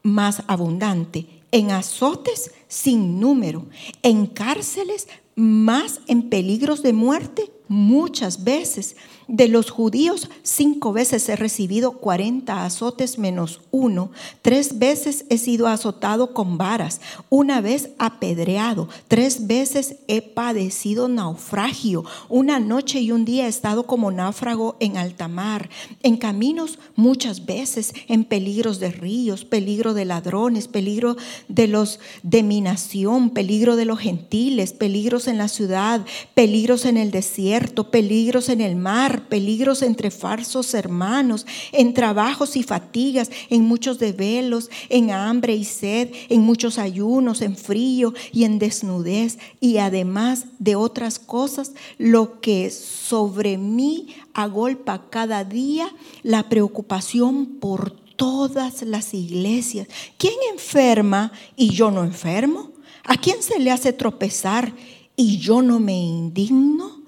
más 0.02 0.42
abundante, 0.46 1.26
en 1.52 1.70
azotes 1.70 2.52
sin 2.68 3.20
número, 3.20 3.66
en 4.02 4.26
cárceles 4.26 5.08
más 5.34 6.00
en 6.06 6.30
peligros 6.30 6.82
de 6.82 6.92
muerte 6.92 7.50
muchas 7.68 8.44
veces 8.44 8.96
de 9.28 9.48
los 9.48 9.70
judíos, 9.70 10.28
cinco 10.42 10.92
veces 10.92 11.28
he 11.28 11.36
recibido 11.36 11.92
cuarenta 11.92 12.64
azotes 12.64 13.18
menos 13.18 13.60
uno. 13.70 14.10
Tres 14.42 14.78
veces 14.78 15.24
he 15.30 15.38
sido 15.38 15.66
azotado 15.66 16.34
con 16.34 16.58
varas. 16.58 17.00
Una 17.30 17.60
vez 17.60 17.90
apedreado. 17.98 18.88
Tres 19.08 19.46
veces 19.46 19.96
he 20.08 20.20
padecido 20.20 21.08
naufragio. 21.08 22.04
Una 22.28 22.60
noche 22.60 23.00
y 23.00 23.12
un 23.12 23.24
día 23.24 23.46
he 23.46 23.48
estado 23.48 23.86
como 23.86 24.10
náufrago 24.10 24.76
en 24.80 24.96
alta 24.96 25.28
mar. 25.28 25.70
En 26.02 26.16
caminos 26.16 26.78
muchas 26.94 27.46
veces. 27.46 27.94
En 28.08 28.24
peligros 28.24 28.78
de 28.78 28.90
ríos, 28.90 29.44
peligro 29.44 29.94
de 29.94 30.04
ladrones, 30.04 30.68
peligro 30.68 31.16
de 31.48 31.66
los 31.66 31.98
de 32.22 32.42
mi 32.42 32.60
nación, 32.60 33.30
peligro 33.30 33.76
de 33.76 33.84
los 33.84 33.98
gentiles, 33.98 34.72
peligros 34.72 35.28
en 35.28 35.38
la 35.38 35.48
ciudad, 35.48 36.04
peligros 36.34 36.84
en 36.84 36.96
el 36.96 37.10
desierto, 37.10 37.90
peligros 37.90 38.48
en 38.48 38.60
el 38.60 38.76
mar 38.76 39.13
peligros 39.22 39.82
entre 39.82 40.10
falsos 40.10 40.74
hermanos, 40.74 41.46
en 41.72 41.94
trabajos 41.94 42.56
y 42.56 42.62
fatigas, 42.62 43.30
en 43.50 43.62
muchos 43.62 43.98
desvelos, 43.98 44.70
en 44.88 45.10
hambre 45.10 45.54
y 45.54 45.64
sed, 45.64 46.10
en 46.28 46.42
muchos 46.42 46.78
ayunos, 46.78 47.40
en 47.42 47.56
frío 47.56 48.14
y 48.32 48.44
en 48.44 48.58
desnudez, 48.58 49.38
y 49.60 49.78
además 49.78 50.46
de 50.58 50.76
otras 50.76 51.18
cosas, 51.18 51.72
lo 51.98 52.40
que 52.40 52.70
sobre 52.70 53.58
mí 53.58 54.08
agolpa 54.34 55.08
cada 55.10 55.44
día 55.44 55.88
la 56.22 56.48
preocupación 56.48 57.46
por 57.60 57.92
todas 58.16 58.82
las 58.82 59.14
iglesias. 59.14 59.88
¿Quién 60.18 60.34
enferma 60.52 61.32
y 61.56 61.70
yo 61.70 61.90
no 61.90 62.04
enfermo? 62.04 62.72
¿A 63.04 63.16
quién 63.16 63.42
se 63.42 63.58
le 63.58 63.70
hace 63.70 63.92
tropezar 63.92 64.72
y 65.16 65.38
yo 65.38 65.62
no 65.62 65.80
me 65.80 65.96
indigno? 65.96 67.03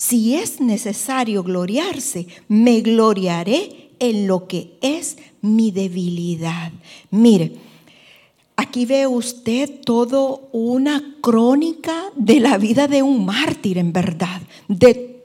Si 0.00 0.34
es 0.34 0.62
necesario 0.62 1.42
gloriarse, 1.42 2.26
me 2.48 2.80
gloriaré 2.80 3.90
en 3.98 4.26
lo 4.26 4.48
que 4.48 4.78
es 4.80 5.18
mi 5.42 5.72
debilidad. 5.72 6.72
Mire, 7.10 7.52
aquí 8.56 8.86
ve 8.86 9.06
usted 9.06 9.82
todo 9.84 10.48
una 10.52 11.16
crónica 11.20 12.04
de 12.16 12.40
la 12.40 12.56
vida 12.56 12.88
de 12.88 13.02
un 13.02 13.26
mártir 13.26 13.76
en 13.76 13.92
verdad, 13.92 14.40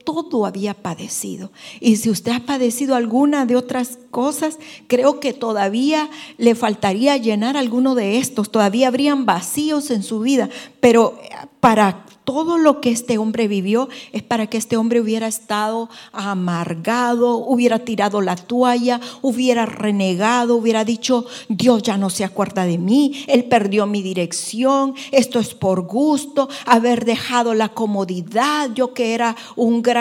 todo 0.06 0.46
había 0.46 0.74
padecido. 0.74 1.52
Y 1.82 1.98
si 1.98 2.10
usted 2.10 2.32
ha 2.32 2.46
padecido 2.46 2.96
alguna 2.96 3.46
de 3.46 3.56
otras 3.56 4.00
cosas, 4.12 4.58
creo 4.88 5.20
que 5.20 5.34
todavía 5.34 6.10
le 6.38 6.56
faltaría 6.56 7.18
llenar 7.18 7.58
alguno 7.58 7.96
de 7.96 8.18
estos, 8.20 8.52
todavía 8.52 8.88
habrían 8.88 9.26
vacíos 9.26 9.92
en 9.92 10.04
su 10.04 10.22
vida, 10.22 10.50
pero 10.80 11.20
para 11.60 12.06
todo 12.26 12.58
lo 12.58 12.82
que 12.82 12.90
este 12.90 13.18
hombre 13.18 13.48
vivió 13.48 13.88
es 14.12 14.24
para 14.24 14.48
que 14.48 14.58
este 14.58 14.78
hombre 14.78 15.00
hubiera 15.00 15.28
estado 15.28 15.90
amargado, 16.12 17.38
hubiera 17.38 17.80
tirado 17.80 18.20
la 18.20 18.36
toalla, 18.36 19.00
hubiera 19.22 19.66
renegado, 19.66 20.56
hubiera 20.56 20.84
dicho, 20.84 21.26
Dios 21.48 21.84
ya 21.84 21.98
no 21.98 22.10
se 22.10 22.24
acuerda 22.26 22.66
de 22.66 22.78
mí, 22.78 23.24
Él 23.28 23.46
perdió 23.46 23.86
mi 23.86 24.02
dirección, 24.02 24.96
esto 25.12 25.40
es 25.40 25.54
por 25.54 25.82
gusto, 25.82 26.50
haber 26.66 27.06
dejado 27.06 27.54
la 27.54 27.70
comodidad, 27.70 28.72
yo 28.74 28.94
que 28.94 29.14
era 29.14 29.36
un 29.56 29.82
gran 29.82 29.95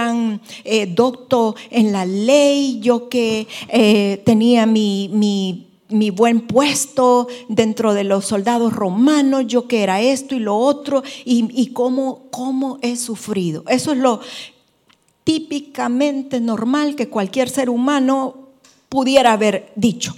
eh, 0.65 0.87
doctor 0.87 1.55
en 1.71 1.93
la 1.93 2.05
ley, 2.05 2.81
yo 2.81 3.09
que 3.09 3.47
eh, 3.69 4.23
tenía 4.25 4.67
mi, 4.67 5.09
mi 5.13 5.69
mi 5.95 6.11
buen 6.11 6.41
puesto 6.41 7.29
dentro 7.49 7.95
de 7.95 8.05
los 8.05 8.25
soldados 8.27 8.73
romanos, 8.73 9.47
yo 9.47 9.69
que 9.69 9.83
era 9.83 10.01
esto 10.01 10.35
y 10.35 10.41
lo 10.41 10.57
otro, 10.57 11.03
y, 11.25 11.67
cómo, 11.69 12.25
cómo 12.31 12.79
he 12.83 12.97
sufrido. 12.97 13.65
Eso 13.69 13.93
es 13.93 13.99
lo 13.99 14.21
típicamente 15.23 16.41
normal 16.41 16.97
que 16.97 17.09
cualquier 17.09 17.49
ser 17.49 17.71
humano 17.71 18.49
pudiera 18.89 19.33
haber 19.33 19.73
dicho 19.77 20.15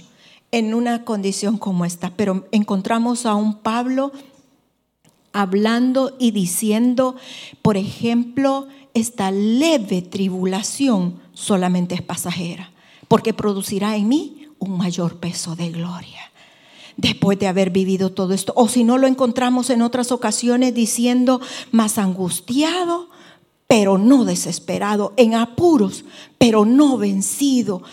en 0.51 0.73
una 0.73 1.05
condición 1.05 1.57
como 1.57 1.85
esta. 1.85 2.11
Pero 2.15 2.47
encontramos 2.51 3.25
a 3.25 3.35
un 3.35 3.59
Pablo 3.59 4.11
hablando 5.31 6.15
y 6.19 6.31
diciendo, 6.31 7.15
por 7.61 7.77
ejemplo, 7.77 8.67
esta 8.93 9.31
leve 9.31 10.01
tribulación 10.01 11.19
solamente 11.33 11.95
es 11.95 12.01
pasajera, 12.01 12.71
porque 13.07 13.33
producirá 13.33 13.95
en 13.95 14.07
mí 14.07 14.47
un 14.59 14.77
mayor 14.77 15.17
peso 15.17 15.55
de 15.55 15.69
gloria. 15.69 16.31
Después 16.95 17.37
de 17.37 17.47
haber 17.47 17.69
vivido 17.69 18.11
todo 18.11 18.33
esto. 18.33 18.53
O 18.55 18.67
si 18.67 18.83
no 18.83 18.97
lo 18.97 19.05
encontramos 19.05 19.69
en 19.69 19.83
otras 19.83 20.11
ocasiones 20.11 20.73
diciendo, 20.73 21.39
más 21.71 21.99
angustiado, 21.99 23.09
pero 23.67 23.97
no 23.97 24.25
desesperado, 24.25 25.13
en 25.17 25.35
apuros, 25.35 26.05
pero 26.37 26.65
no 26.65 26.97
vencido, 26.97 27.83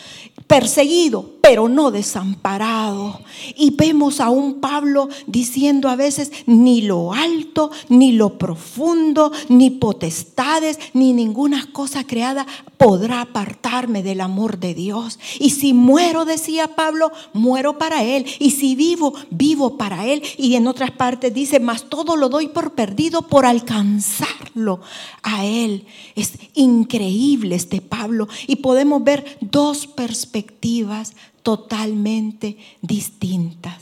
perseguido, 0.47 1.31
pero 1.41 1.69
no 1.69 1.91
desamparado. 1.91 3.21
Y 3.57 3.71
vemos 3.71 4.21
a 4.21 4.31
un 4.31 4.61
Pablo 4.61 5.09
diciendo 5.27 5.89
a 5.89 5.97
veces, 5.97 6.31
ni 6.47 6.83
lo 6.83 7.13
alto, 7.13 7.71
ni 7.89 8.13
lo 8.13 8.39
profundo, 8.39 9.33
ni 9.49 9.71
potestades, 9.71 10.79
ni 10.93 11.13
ninguna 11.13 11.71
cosa 11.73 12.05
creada 12.05 12.47
podrá 12.85 13.23
apartarme 13.23 14.03
del 14.03 14.21
amor 14.21 14.59
de 14.59 14.75
Dios. 14.75 15.19
Y 15.39 15.51
si 15.51 15.73
muero, 15.73 16.25
decía 16.25 16.77
Pablo, 16.77 17.11
muero 17.33 17.79
para 17.79 18.03
Él. 18.03 18.27
Y 18.39 18.51
si 18.51 18.75
vivo, 18.75 19.15
vivo 19.31 19.77
para 19.77 20.07
Él. 20.07 20.23
Y 20.37 20.57
en 20.57 20.67
otras 20.67 20.91
partes 20.91 21.33
dice, 21.33 21.61
más 21.61 21.89
todo 21.89 22.17
lo 22.17 22.29
doy 22.29 22.49
por 22.49 22.73
perdido 22.73 23.23
por 23.23 23.47
alcanzar 23.47 24.35
buscarlo 24.45 24.81
a 25.23 25.45
Él. 25.45 25.87
Es 26.15 26.33
increíble 26.55 27.55
este 27.55 27.81
Pablo 27.81 28.29
y 28.47 28.57
podemos 28.57 29.03
ver 29.03 29.39
dos 29.41 29.87
perspectivas 29.87 31.15
totalmente 31.43 32.57
distintas. 32.81 33.77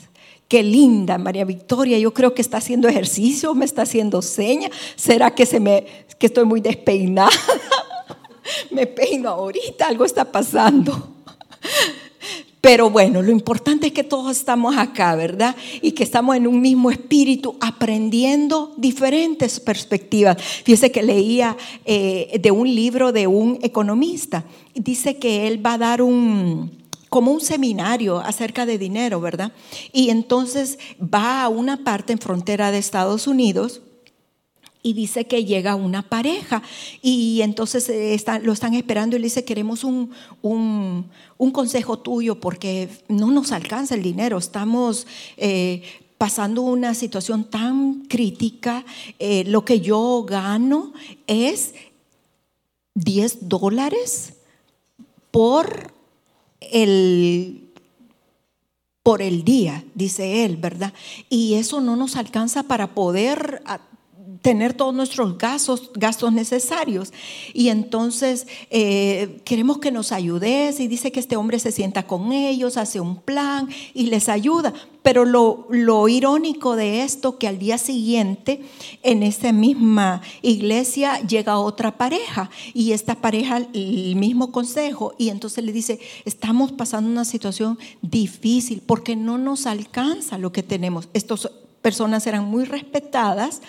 Qué 0.48 0.62
linda 0.62 1.16
María 1.16 1.44
Victoria, 1.44 1.98
yo 1.98 2.12
creo 2.12 2.34
que 2.34 2.42
está 2.42 2.58
haciendo 2.58 2.88
ejercicio, 2.88 3.54
me 3.54 3.64
está 3.64 3.82
haciendo 3.82 4.20
seña. 4.20 4.68
¿Será 4.96 5.34
que 5.34 5.46
se 5.46 5.60
me 5.60 5.86
que 6.18 6.26
estoy 6.26 6.44
muy 6.44 6.60
despeinada? 6.60 7.30
me 8.70 8.86
peino 8.86 9.30
ahorita, 9.30 9.86
algo 9.86 10.04
está 10.04 10.30
pasando. 10.30 11.10
Pero 12.62 12.90
bueno, 12.90 13.22
lo 13.22 13.32
importante 13.32 13.88
es 13.88 13.92
que 13.92 14.04
todos 14.04 14.36
estamos 14.36 14.76
acá, 14.76 15.16
¿verdad? 15.16 15.56
Y 15.80 15.92
que 15.92 16.04
estamos 16.04 16.36
en 16.36 16.46
un 16.46 16.60
mismo 16.60 16.92
espíritu 16.92 17.56
aprendiendo 17.60 18.72
diferentes 18.76 19.58
perspectivas. 19.58 20.40
Fíjese 20.40 20.92
que 20.92 21.02
leía 21.02 21.56
eh, 21.84 22.38
de 22.40 22.50
un 22.52 22.72
libro 22.72 23.10
de 23.10 23.26
un 23.26 23.58
economista. 23.62 24.44
Dice 24.76 25.16
que 25.16 25.48
él 25.48 25.64
va 25.64 25.72
a 25.72 25.78
dar 25.78 26.02
un, 26.02 26.70
como 27.08 27.32
un 27.32 27.40
seminario 27.40 28.20
acerca 28.20 28.64
de 28.64 28.78
dinero, 28.78 29.20
¿verdad? 29.20 29.50
Y 29.92 30.10
entonces 30.10 30.78
va 31.02 31.42
a 31.42 31.48
una 31.48 31.82
parte 31.82 32.12
en 32.12 32.20
frontera 32.20 32.70
de 32.70 32.78
Estados 32.78 33.26
Unidos 33.26 33.82
y 34.82 34.94
dice 34.94 35.26
que 35.26 35.44
llega 35.44 35.74
una 35.74 36.02
pareja. 36.02 36.62
Y 37.00 37.40
entonces 37.42 37.88
eh, 37.88 38.20
lo 38.42 38.52
están 38.52 38.74
esperando 38.74 39.16
y 39.16 39.20
le 39.20 39.26
dice, 39.26 39.44
queremos 39.44 39.84
un, 39.84 40.10
consejo 41.52 41.98
tuyo 41.98 42.40
porque 42.40 42.88
no 43.08 43.30
nos 43.30 43.52
alcanza 43.52 43.94
el 43.94 44.02
dinero, 44.02 44.38
estamos 44.38 45.06
eh, 45.36 45.82
pasando 46.18 46.62
una 46.62 46.94
situación 46.94 47.44
tan 47.44 48.04
crítica, 48.06 48.84
eh, 49.18 49.44
lo 49.46 49.64
que 49.64 49.80
yo 49.80 50.24
gano 50.26 50.92
es 51.26 51.74
10 52.94 53.48
dólares 53.48 54.34
por 55.30 55.92
el 56.60 57.58
por 59.02 59.20
el 59.20 59.42
día, 59.42 59.84
dice 59.96 60.44
él, 60.44 60.56
¿verdad? 60.56 60.92
Y 61.28 61.54
eso 61.54 61.80
no 61.80 61.96
nos 61.96 62.14
alcanza 62.14 62.62
para 62.62 62.94
poder 62.94 63.60
tener 64.42 64.74
todos 64.74 64.92
nuestros 64.92 65.38
gastos, 65.38 66.32
necesarios. 66.32 67.12
Y 67.54 67.68
entonces 67.68 68.46
eh, 68.70 69.40
queremos 69.44 69.78
que 69.78 69.92
nos 69.92 70.12
ayudes 70.12 70.80
y 70.80 70.88
dice 70.88 71.12
que 71.12 71.20
este 71.20 71.36
hombre 71.36 71.58
se 71.58 71.72
sienta 71.72 72.06
con 72.06 72.32
ellos, 72.32 72.76
hace 72.76 73.00
un 73.00 73.16
plan 73.16 73.68
y 73.94 74.06
les 74.06 74.28
ayuda. 74.28 74.74
Pero 75.02 75.24
lo, 75.24 75.66
lo 75.70 76.08
irónico 76.08 76.76
de 76.76 77.02
esto 77.02 77.38
que 77.38 77.48
al 77.48 77.58
día 77.58 77.78
siguiente 77.78 78.62
en 79.02 79.22
esa 79.22 79.52
misma 79.52 80.22
iglesia 80.42 81.20
llega 81.20 81.58
otra 81.58 81.96
pareja 81.96 82.50
y 82.74 82.92
esta 82.92 83.16
pareja 83.16 83.58
el 83.72 84.16
mismo 84.16 84.52
consejo 84.52 85.14
y 85.18 85.28
entonces 85.30 85.64
le 85.64 85.72
dice, 85.72 85.98
estamos 86.24 86.72
pasando 86.72 87.10
una 87.10 87.24
situación 87.24 87.78
difícil 88.00 88.82
porque 88.84 89.16
no 89.16 89.38
nos 89.38 89.66
alcanza 89.66 90.38
lo 90.38 90.52
que 90.52 90.62
tenemos. 90.62 91.08
Estas 91.14 91.48
personas 91.82 92.26
eran 92.26 92.44
muy 92.44 92.64
respetadas 92.64 93.60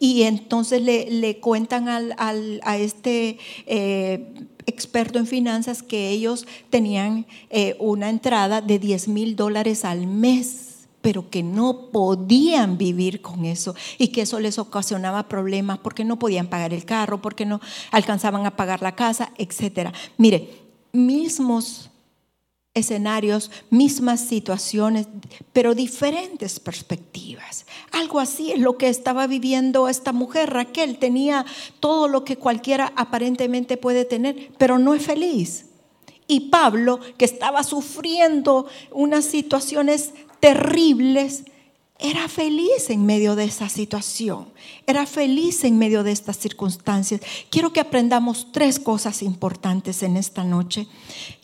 y 0.00 0.22
entonces 0.22 0.82
le, 0.82 1.38
cuentan 1.40 1.88
a 1.88 2.76
este 2.76 3.38
eh, 3.66 4.32
experto 4.66 5.18
en 5.18 5.26
finanzas 5.26 5.82
que 5.82 6.10
ellos 6.10 6.46
tenían 6.70 7.26
eh, 7.50 7.76
una 7.78 8.10
entrada 8.10 8.60
de 8.60 8.78
10 8.78 9.08
mil 9.08 9.36
dólares 9.36 9.84
al 9.84 10.06
mes 10.06 10.68
pero 11.00 11.30
que 11.30 11.42
no 11.42 11.90
podían 11.92 12.76
vivir 12.76 13.22
con 13.22 13.44
eso 13.44 13.74
y 13.98 14.08
que 14.08 14.22
eso 14.22 14.40
les 14.40 14.58
ocasionaba 14.58 15.28
problemas 15.28 15.78
porque 15.78 16.04
no 16.04 16.18
podían 16.18 16.48
pagar 16.48 16.74
el 16.74 16.84
carro, 16.84 17.22
porque 17.22 17.46
no 17.46 17.60
alcanzaban 17.92 18.46
a 18.46 18.56
pagar 18.56 18.82
la 18.82 18.96
casa, 18.96 19.32
etc. 19.38 19.90
Mire, 20.16 20.50
mismos 20.92 21.88
escenarios, 22.74 23.50
mismas 23.70 24.20
situaciones, 24.20 25.08
pero 25.52 25.74
diferentes 25.74 26.60
perspectivas. 26.60 27.66
Algo 27.92 28.20
así 28.20 28.52
es 28.52 28.60
lo 28.60 28.78
que 28.78 28.88
estaba 28.88 29.26
viviendo 29.26 29.88
esta 29.88 30.12
mujer. 30.12 30.50
Raquel 30.50 30.98
tenía 30.98 31.44
todo 31.80 32.08
lo 32.08 32.24
que 32.24 32.36
cualquiera 32.36 32.92
aparentemente 32.96 33.76
puede 33.76 34.04
tener, 34.04 34.50
pero 34.58 34.78
no 34.78 34.94
es 34.94 35.04
feliz. 35.04 35.66
Y 36.26 36.50
Pablo, 36.50 37.00
que 37.16 37.24
estaba 37.24 37.64
sufriendo 37.64 38.66
unas 38.92 39.24
situaciones 39.24 40.12
terribles, 40.40 41.44
era 41.98 42.28
feliz 42.28 42.90
en 42.90 43.06
medio 43.06 43.34
de 43.34 43.44
esa 43.44 43.68
situación, 43.68 44.46
era 44.86 45.04
feliz 45.04 45.64
en 45.64 45.78
medio 45.78 46.04
de 46.04 46.12
estas 46.12 46.38
circunstancias. 46.38 47.20
Quiero 47.50 47.72
que 47.72 47.80
aprendamos 47.80 48.52
tres 48.52 48.78
cosas 48.78 49.20
importantes 49.22 50.04
en 50.04 50.16
esta 50.16 50.44
noche 50.44 50.86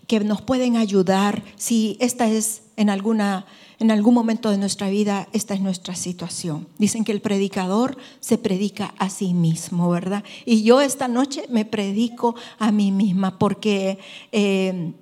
que 0.07 0.21
nos 0.21 0.43
pueden 0.43 0.77
ayudar 0.77 1.43
si 1.57 1.97
esta 2.01 2.29
es 2.29 2.63
en 2.77 2.91
alguna 2.91 3.47
en 3.79 3.91
algún 3.91 4.15
momento 4.15 4.51
de 4.51 4.59
nuestra 4.59 4.89
vida 4.89 5.29
esta 5.33 5.55
es 5.55 5.61
nuestra 5.61 5.95
situación. 5.95 6.69
Dicen 6.79 7.05
que 7.05 7.13
el 7.13 7.21
predicador 7.21 7.99
se 8.21 8.39
predica 8.39 8.95
a 8.99 9.11
sí 9.11 9.35
mismo, 9.35 9.91
¿verdad? 9.91 10.25
Y 10.47 10.63
yo 10.63 10.81
esta 10.81 11.09
noche 11.09 11.45
me 11.51 11.65
predico 11.65 12.35
a 12.59 12.71
mí 12.71 12.93
misma 12.93 13.39
porque 13.39 13.99
eh, 14.33 14.93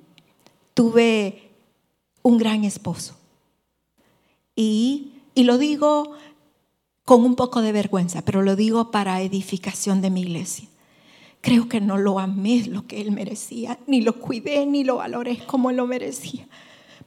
tuve 0.75 1.51
un 2.23 2.39
gran 2.39 2.65
esposo. 2.65 3.15
Y, 4.57 5.13
y 5.35 5.45
lo 5.45 5.59
digo 5.59 6.15
con 7.05 7.25
un 7.25 7.37
poco 7.37 7.63
de 7.63 7.73
vergüenza, 7.73 8.23
pero 8.23 8.43
lo 8.43 8.57
digo 8.57 8.91
para 8.91 9.21
edificación 9.21 10.01
de 10.01 10.11
mi 10.11 10.23
iglesia. 10.23 10.69
Creo 11.43 11.69
que 11.69 11.81
no 11.81 11.99
lo 11.99 12.21
amé 12.21 12.65
lo 12.67 12.87
que 12.87 13.01
él 13.01 13.11
merecía, 13.11 13.77
ni 13.89 14.01
lo 14.01 14.21
cuidé, 14.21 14.65
ni 14.65 14.85
lo 14.85 14.97
valoré 14.97 15.45
como 15.45 15.71
él 15.71 15.77
lo 15.77 15.89
merecía. 15.89 16.47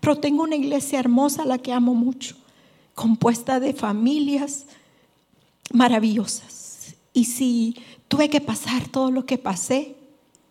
Pero 0.01 0.17
tengo 0.17 0.43
una 0.43 0.57
iglesia 0.57 0.99
hermosa 0.99 1.43
a 1.43 1.45
la 1.45 1.57
que 1.57 1.71
amo 1.71 1.95
mucho, 1.95 2.35
compuesta 2.95 3.61
de 3.61 3.73
familias 3.73 4.65
maravillosas. 5.71 6.95
Y 7.13 7.25
si 7.25 7.77
tuve 8.09 8.29
que 8.29 8.41
pasar 8.41 8.89
todo 8.89 9.09
lo 9.09 9.25
que 9.25 9.37
pasé 9.37 9.95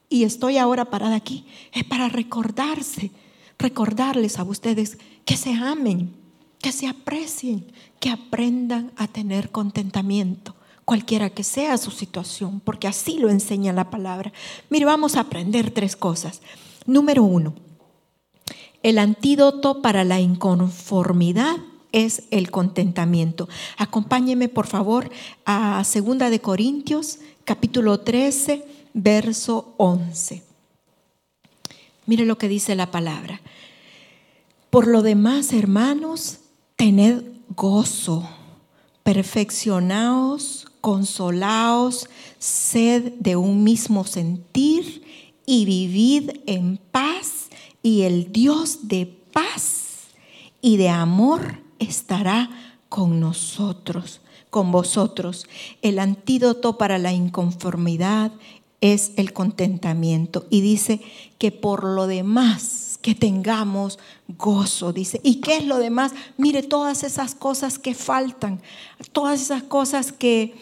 y 0.09 0.25
estoy 0.25 0.57
ahora 0.57 0.87
parada 0.87 1.17
aquí, 1.17 1.45
es 1.75 1.85
para 1.85 2.09
recordarse, 2.09 3.11
recordarles 3.59 4.39
a 4.39 4.45
ustedes 4.45 4.97
que 5.27 5.37
se 5.37 5.53
amen, 5.53 6.15
que 6.59 6.73
se 6.73 6.87
aprecien, 6.87 7.67
que 8.01 8.09
aprendan 8.09 8.93
a 8.97 9.09
tener 9.09 9.51
contentamiento 9.51 10.57
cualquiera 10.85 11.31
que 11.31 11.45
sea 11.45 11.77
su 11.79 11.91
situación, 11.91 12.61
porque 12.61 12.89
así 12.89 13.19
lo 13.19 13.31
enseña 13.31 13.73
la 13.73 13.91
palabra. 13.91 14.33
Mire, 14.71 14.85
vamos 14.85 15.17
a 15.17 15.21
aprender 15.21 15.71
tres 15.71 15.97
cosas. 15.97 16.43
Número 16.87 17.23
uno, 17.23 17.55
el 18.83 18.99
antídoto 18.99 19.81
para 19.81 20.05
la 20.05 20.21
inconformidad 20.21 21.57
es 21.93 22.25
el 22.31 22.51
contentamiento. 22.51 23.49
Acompáñeme, 23.79 24.49
por 24.49 24.67
favor, 24.67 25.11
a 25.47 25.83
Segunda 25.85 26.29
de 26.29 26.41
Corintios, 26.41 27.19
capítulo 27.45 28.01
13, 28.01 28.65
verso 28.93 29.75
11. 29.79 30.43
Mire 32.07 32.27
lo 32.27 32.37
que 32.37 32.49
dice 32.49 32.75
la 32.75 32.91
palabra. 32.91 33.41
Por 34.71 34.89
lo 34.89 35.03
demás, 35.03 35.53
hermanos, 35.53 36.41
tened 36.77 37.23
gozo, 37.57 38.29
perfeccionaos, 39.05 40.67
consolaos, 40.85 42.11
sed 42.39 43.15
de 43.19 43.37
un 43.37 43.65
mismo 43.65 44.05
sentir 44.05 45.03
y 45.47 45.65
vivid 45.65 46.31
en 46.45 46.77
paz 46.77 47.49
y 47.83 48.03
el 48.03 48.33
Dios 48.33 48.81
de 48.87 49.07
paz 49.07 50.09
y 50.61 50.77
de 50.77 50.91
amor 50.91 51.63
estará 51.79 52.51
con 52.91 53.19
nosotros, 53.19 54.21
con 54.51 54.73
vosotros. 54.73 55.47
El 55.81 55.99
antídoto 55.99 56.77
para 56.77 56.99
la 56.99 57.15
inconformidad 57.15 58.33
es 58.83 59.13
el 59.17 59.33
contentamiento 59.33 60.45
y 60.51 60.61
dice 60.61 61.01
que 61.39 61.51
por 61.51 61.85
lo 61.85 62.07
demás 62.07 62.94
que 63.05 63.15
tengamos 63.15 63.99
gozo, 64.29 64.95
dice. 64.95 65.21
¿Y 65.23 65.43
qué 65.43 65.59
es 65.59 65.67
lo 65.67 65.77
demás? 65.77 66.13
Mire 66.39 66.63
todas 66.63 67.05
esas 67.05 67.35
cosas 67.35 67.79
que 67.79 67.95
faltan, 67.95 68.63
todas 69.13 69.43
esas 69.43 69.63
cosas 69.63 70.11
que 70.11 70.55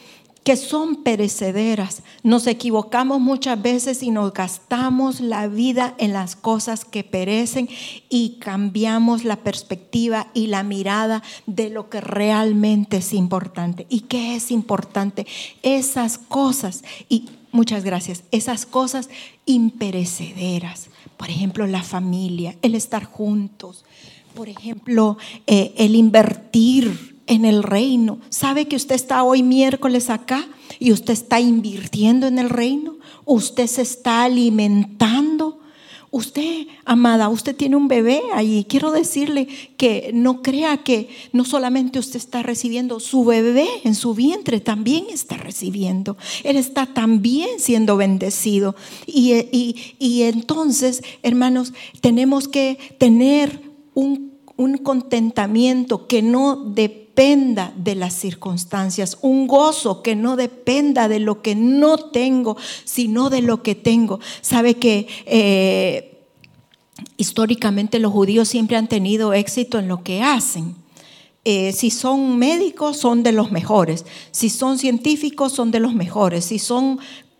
que 0.42 0.56
son 0.56 1.04
perecederas. 1.04 2.02
Nos 2.24 2.48
equivocamos 2.48 3.20
muchas 3.20 3.62
veces 3.62 4.02
y 4.02 4.10
nos 4.10 4.32
gastamos 4.32 5.20
la 5.20 5.46
vida 5.46 5.94
en 5.98 6.12
las 6.12 6.34
cosas 6.34 6.84
que 6.84 7.04
perecen 7.04 7.68
y 8.08 8.38
cambiamos 8.40 9.24
la 9.24 9.36
perspectiva 9.36 10.26
y 10.34 10.48
la 10.48 10.64
mirada 10.64 11.22
de 11.46 11.70
lo 11.70 11.88
que 11.88 12.00
realmente 12.00 12.96
es 12.96 13.12
importante. 13.12 13.86
¿Y 13.88 14.00
qué 14.00 14.34
es 14.34 14.50
importante? 14.50 15.28
Esas 15.62 16.18
cosas, 16.18 16.82
y 17.08 17.26
muchas 17.52 17.84
gracias, 17.84 18.24
esas 18.32 18.66
cosas 18.66 19.10
imperecederas. 19.46 20.88
Por 21.16 21.30
ejemplo, 21.30 21.66
la 21.66 21.82
familia, 21.82 22.56
el 22.62 22.74
estar 22.74 23.04
juntos. 23.04 23.84
Por 24.34 24.48
ejemplo, 24.48 25.18
eh, 25.46 25.74
el 25.76 25.94
invertir 25.94 27.12
en 27.26 27.44
el 27.44 27.62
reino. 27.62 28.18
¿Sabe 28.28 28.66
que 28.66 28.76
usted 28.76 28.94
está 28.94 29.22
hoy 29.22 29.42
miércoles 29.42 30.10
acá 30.10 30.46
y 30.78 30.92
usted 30.92 31.12
está 31.12 31.40
invirtiendo 31.40 32.26
en 32.26 32.38
el 32.38 32.50
reino? 32.50 32.96
¿Usted 33.24 33.66
se 33.66 33.82
está 33.82 34.24
alimentando? 34.24 35.61
Usted, 36.14 36.66
amada, 36.84 37.30
usted 37.30 37.56
tiene 37.56 37.74
un 37.74 37.88
bebé 37.88 38.20
ahí. 38.34 38.66
Quiero 38.68 38.92
decirle 38.92 39.48
que 39.78 40.10
no 40.12 40.42
crea 40.42 40.76
que 40.76 41.08
no 41.32 41.46
solamente 41.46 41.98
usted 41.98 42.16
está 42.16 42.42
recibiendo, 42.42 43.00
su 43.00 43.24
bebé 43.24 43.66
en 43.82 43.94
su 43.94 44.14
vientre 44.14 44.60
también 44.60 45.06
está 45.10 45.38
recibiendo. 45.38 46.18
Él 46.44 46.56
está 46.56 46.84
también 46.84 47.48
siendo 47.58 47.96
bendecido. 47.96 48.76
Y, 49.06 49.74
y 49.98 50.22
entonces, 50.24 51.02
hermanos, 51.22 51.72
tenemos 52.02 52.46
que 52.46 52.76
tener 52.98 53.62
un, 53.94 54.32
un 54.58 54.76
contentamiento 54.76 56.06
que 56.08 56.20
no 56.20 56.56
dependa 57.14 57.74
de 57.76 57.94
las 57.94 58.14
circunstancias, 58.14 59.18
un 59.20 59.46
gozo 59.46 60.02
que 60.02 60.16
no 60.16 60.36
dependa 60.36 61.08
de 61.08 61.20
lo 61.20 61.42
que 61.42 61.54
no 61.54 61.98
tengo, 61.98 62.56
sino 62.84 63.28
de 63.28 63.42
lo 63.42 63.62
que 63.62 63.74
tengo. 63.74 64.18
Sabe 64.40 64.74
que 64.74 65.06
eh, 65.26 66.24
históricamente 67.18 67.98
los 67.98 68.12
judíos 68.12 68.48
siempre 68.48 68.78
han 68.78 68.88
tenido 68.88 69.34
éxito 69.34 69.78
en 69.78 69.88
lo 69.88 70.02
que 70.02 70.22
hacen. 70.22 70.74
Eh, 71.44 71.72
si 71.72 71.90
son 71.90 72.38
médicos, 72.38 72.96
son 72.96 73.22
de 73.22 73.32
los 73.32 73.52
mejores. 73.52 74.06
Si 74.30 74.48
son 74.48 74.78
científicos, 74.78 75.52
son 75.52 75.70
de 75.70 75.80
los 75.80 75.92
mejores. 75.94 76.46
Si 76.46 76.58
son 76.58 76.98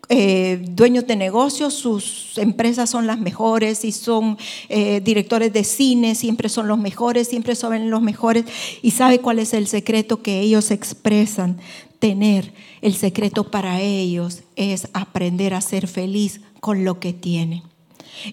eh, 0.09 0.61
dueños 0.69 1.07
de 1.07 1.15
negocios, 1.15 1.73
sus 1.73 2.37
empresas 2.37 2.89
son 2.89 3.07
las 3.07 3.19
mejores, 3.19 3.79
si 3.79 3.91
son 3.93 4.37
eh, 4.67 4.99
directores 5.01 5.53
de 5.53 5.63
cine, 5.63 6.13
siempre 6.13 6.49
son 6.49 6.67
los 6.67 6.77
mejores, 6.77 7.29
siempre 7.29 7.55
son 7.55 7.89
los 7.89 8.01
mejores. 8.01 8.45
Y 8.81 8.91
sabe 8.91 9.19
cuál 9.19 9.39
es 9.39 9.53
el 9.53 9.67
secreto 9.67 10.21
que 10.21 10.41
ellos 10.41 10.71
expresan, 10.71 11.57
tener. 11.99 12.53
El 12.81 12.95
secreto 12.95 13.49
para 13.49 13.79
ellos 13.79 14.43
es 14.57 14.89
aprender 14.93 15.53
a 15.53 15.61
ser 15.61 15.87
feliz 15.87 16.41
con 16.59 16.83
lo 16.83 16.99
que 16.99 17.13
tienen. 17.13 17.63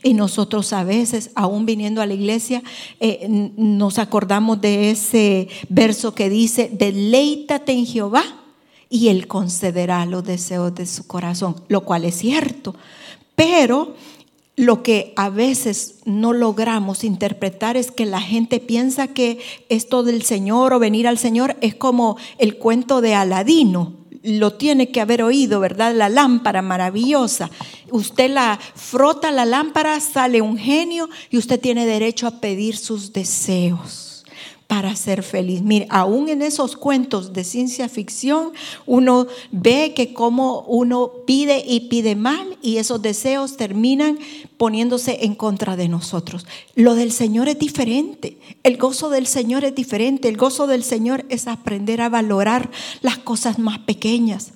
Y 0.03 0.15
nosotros 0.15 0.73
a 0.73 0.83
veces, 0.83 1.31
aún 1.37 1.67
viniendo 1.67 2.03
a 2.03 2.07
la 2.07 2.15
iglesia, 2.15 2.63
eh, 2.99 3.27
nos 3.29 3.99
acordamos 3.99 4.61
de 4.61 4.91
ese 4.91 5.49
verso 5.69 6.15
que 6.15 6.29
dice, 6.29 6.69
deleítate 6.73 7.73
en 7.73 7.87
Jehová 7.87 8.40
y 8.91 9.09
Él 9.09 9.29
concederá 9.29 10.05
los 10.05 10.25
deseos 10.25 10.75
de 10.75 10.85
su 10.85 11.07
corazón, 11.07 11.55
lo 11.69 11.83
cual 11.83 12.05
es 12.05 12.17
cierto. 12.17 12.75
Pero 13.37 13.95
lo 14.57 14.83
que 14.83 15.15
a 15.17 15.31
veces 15.31 16.01
no 16.05 16.33
logramos 16.33 17.05
interpretar 17.05 17.77
es 17.77 17.93
que 17.93 18.05
la 18.05 18.21
gente 18.21 18.59
piensa 18.59 19.09
que 19.09 19.39
esto 19.69 20.03
del 20.03 20.23
Señor 20.23 20.75
o 20.75 20.81
venir 20.81 21.07
al 21.07 21.19
Señor 21.19 21.57
es 21.61 21.77
como 21.77 22.17
el 22.37 22.59
cuento 22.59 23.01
de 23.01 23.15
Aladino. 23.15 23.95
Lo 24.23 24.55
tiene 24.55 24.91
que 24.91 25.01
haber 25.01 25.23
oído, 25.23 25.61
¿verdad? 25.61 25.95
La 25.95 26.11
lámpara 26.11 26.61
maravillosa. 26.61 27.49
Usted 27.91 28.31
la 28.31 28.59
frota 28.75 29.31
la 29.31 29.47
lámpara, 29.47 29.99
sale 30.01 30.43
un 30.43 30.59
genio 30.59 31.09
y 31.31 31.39
usted 31.39 31.59
tiene 31.59 31.87
derecho 31.87 32.27
a 32.27 32.41
pedir 32.41 32.77
sus 32.77 33.13
deseos 33.15 34.10
para 34.71 34.95
ser 34.95 35.25
feliz. 35.25 35.63
Mire, 35.63 35.89
aún 35.91 36.29
en 36.29 36.43
esos 36.43 36.77
cuentos 36.77 37.33
de 37.33 37.43
ciencia 37.43 37.89
ficción, 37.89 38.53
uno 38.87 39.27
ve 39.51 39.95
que 39.97 40.15
como 40.15 40.61
uno 40.61 41.11
pide 41.27 41.65
y 41.67 41.89
pide 41.89 42.15
mal 42.15 42.57
y 42.63 42.77
esos 42.77 43.03
deseos 43.03 43.57
terminan 43.57 44.17
poniéndose 44.59 45.25
en 45.25 45.35
contra 45.35 45.75
de 45.75 45.89
nosotros. 45.89 46.47
Lo 46.77 46.95
del 46.95 47.11
Señor 47.11 47.49
es 47.49 47.59
diferente. 47.59 48.39
El 48.63 48.77
gozo 48.77 49.11
del 49.11 49.27
Señor 49.27 49.65
es 49.65 49.75
diferente. 49.75 50.29
El 50.29 50.37
gozo 50.37 50.69
del 50.69 50.85
Señor 50.85 51.25
es 51.31 51.49
aprender 51.49 52.01
a 52.01 52.09
valorar 52.09 52.71
las 53.03 53.19
cosas 53.19 53.59
más 53.59 53.81
pequeñas. 53.81 54.53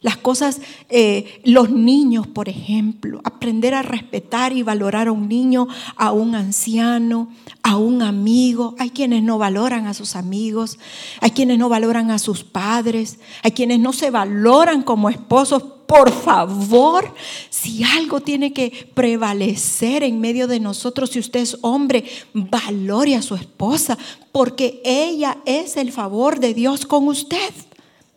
Las 0.00 0.16
cosas, 0.16 0.60
eh, 0.90 1.40
los 1.44 1.70
niños, 1.70 2.28
por 2.28 2.48
ejemplo, 2.48 3.20
aprender 3.24 3.74
a 3.74 3.82
respetar 3.82 4.52
y 4.52 4.62
valorar 4.62 5.08
a 5.08 5.12
un 5.12 5.28
niño, 5.28 5.66
a 5.96 6.12
un 6.12 6.36
anciano, 6.36 7.28
a 7.64 7.76
un 7.76 8.02
amigo. 8.02 8.76
Hay 8.78 8.90
quienes 8.90 9.24
no 9.24 9.38
valoran 9.38 9.88
a 9.88 9.94
sus 9.94 10.14
amigos, 10.14 10.78
hay 11.20 11.32
quienes 11.32 11.58
no 11.58 11.68
valoran 11.68 12.12
a 12.12 12.20
sus 12.20 12.44
padres, 12.44 13.18
hay 13.42 13.50
quienes 13.50 13.80
no 13.80 13.92
se 13.92 14.12
valoran 14.12 14.82
como 14.82 15.10
esposos. 15.10 15.64
Por 15.88 16.12
favor, 16.12 17.12
si 17.50 17.82
algo 17.82 18.20
tiene 18.20 18.52
que 18.52 18.90
prevalecer 18.94 20.04
en 20.04 20.20
medio 20.20 20.46
de 20.46 20.60
nosotros, 20.60 21.10
si 21.10 21.18
usted 21.18 21.40
es 21.40 21.58
hombre, 21.62 22.04
valore 22.34 23.16
a 23.16 23.22
su 23.22 23.34
esposa, 23.34 23.98
porque 24.30 24.80
ella 24.84 25.38
es 25.44 25.76
el 25.76 25.90
favor 25.90 26.38
de 26.38 26.54
Dios 26.54 26.86
con 26.86 27.08
usted. 27.08 27.52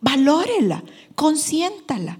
Valórela 0.01 0.83
consiéntala. 1.21 2.17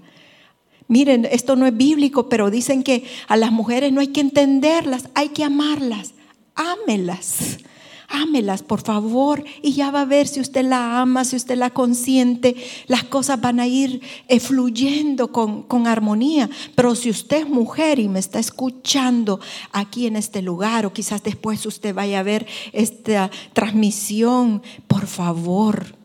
Miren, 0.86 1.24
esto 1.24 1.56
no 1.56 1.66
es 1.66 1.76
bíblico, 1.76 2.28
pero 2.28 2.52
dicen 2.52 2.84
que 2.84 3.02
a 3.26 3.36
las 3.36 3.50
mujeres 3.50 3.92
no 3.92 4.00
hay 4.00 4.08
que 4.08 4.20
entenderlas, 4.20 5.08
hay 5.16 5.30
que 5.30 5.42
amarlas. 5.42 6.12
Ámelas. 6.54 7.58
Ámelas, 8.06 8.62
por 8.62 8.82
favor, 8.82 9.42
y 9.60 9.72
ya 9.72 9.90
va 9.90 10.02
a 10.02 10.04
ver 10.04 10.28
si 10.28 10.38
usted 10.38 10.64
la 10.64 11.00
ama, 11.00 11.24
si 11.24 11.34
usted 11.34 11.56
la 11.56 11.70
consiente, 11.70 12.54
las 12.86 13.02
cosas 13.02 13.40
van 13.40 13.58
a 13.58 13.66
ir 13.66 14.02
eh, 14.28 14.38
fluyendo 14.38 15.32
con, 15.32 15.64
con 15.64 15.88
armonía. 15.88 16.48
Pero 16.76 16.94
si 16.94 17.10
usted 17.10 17.38
es 17.38 17.48
mujer 17.48 17.98
y 17.98 18.08
me 18.08 18.20
está 18.20 18.38
escuchando 18.38 19.40
aquí 19.72 20.06
en 20.06 20.14
este 20.14 20.42
lugar, 20.42 20.86
o 20.86 20.92
quizás 20.92 21.24
después 21.24 21.66
usted 21.66 21.92
vaya 21.92 22.20
a 22.20 22.22
ver 22.22 22.46
esta 22.72 23.32
transmisión, 23.52 24.62
por 24.86 25.08
favor, 25.08 25.96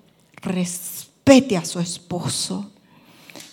respete 0.42 1.58
a 1.58 1.66
su 1.66 1.80
esposo 1.80 2.72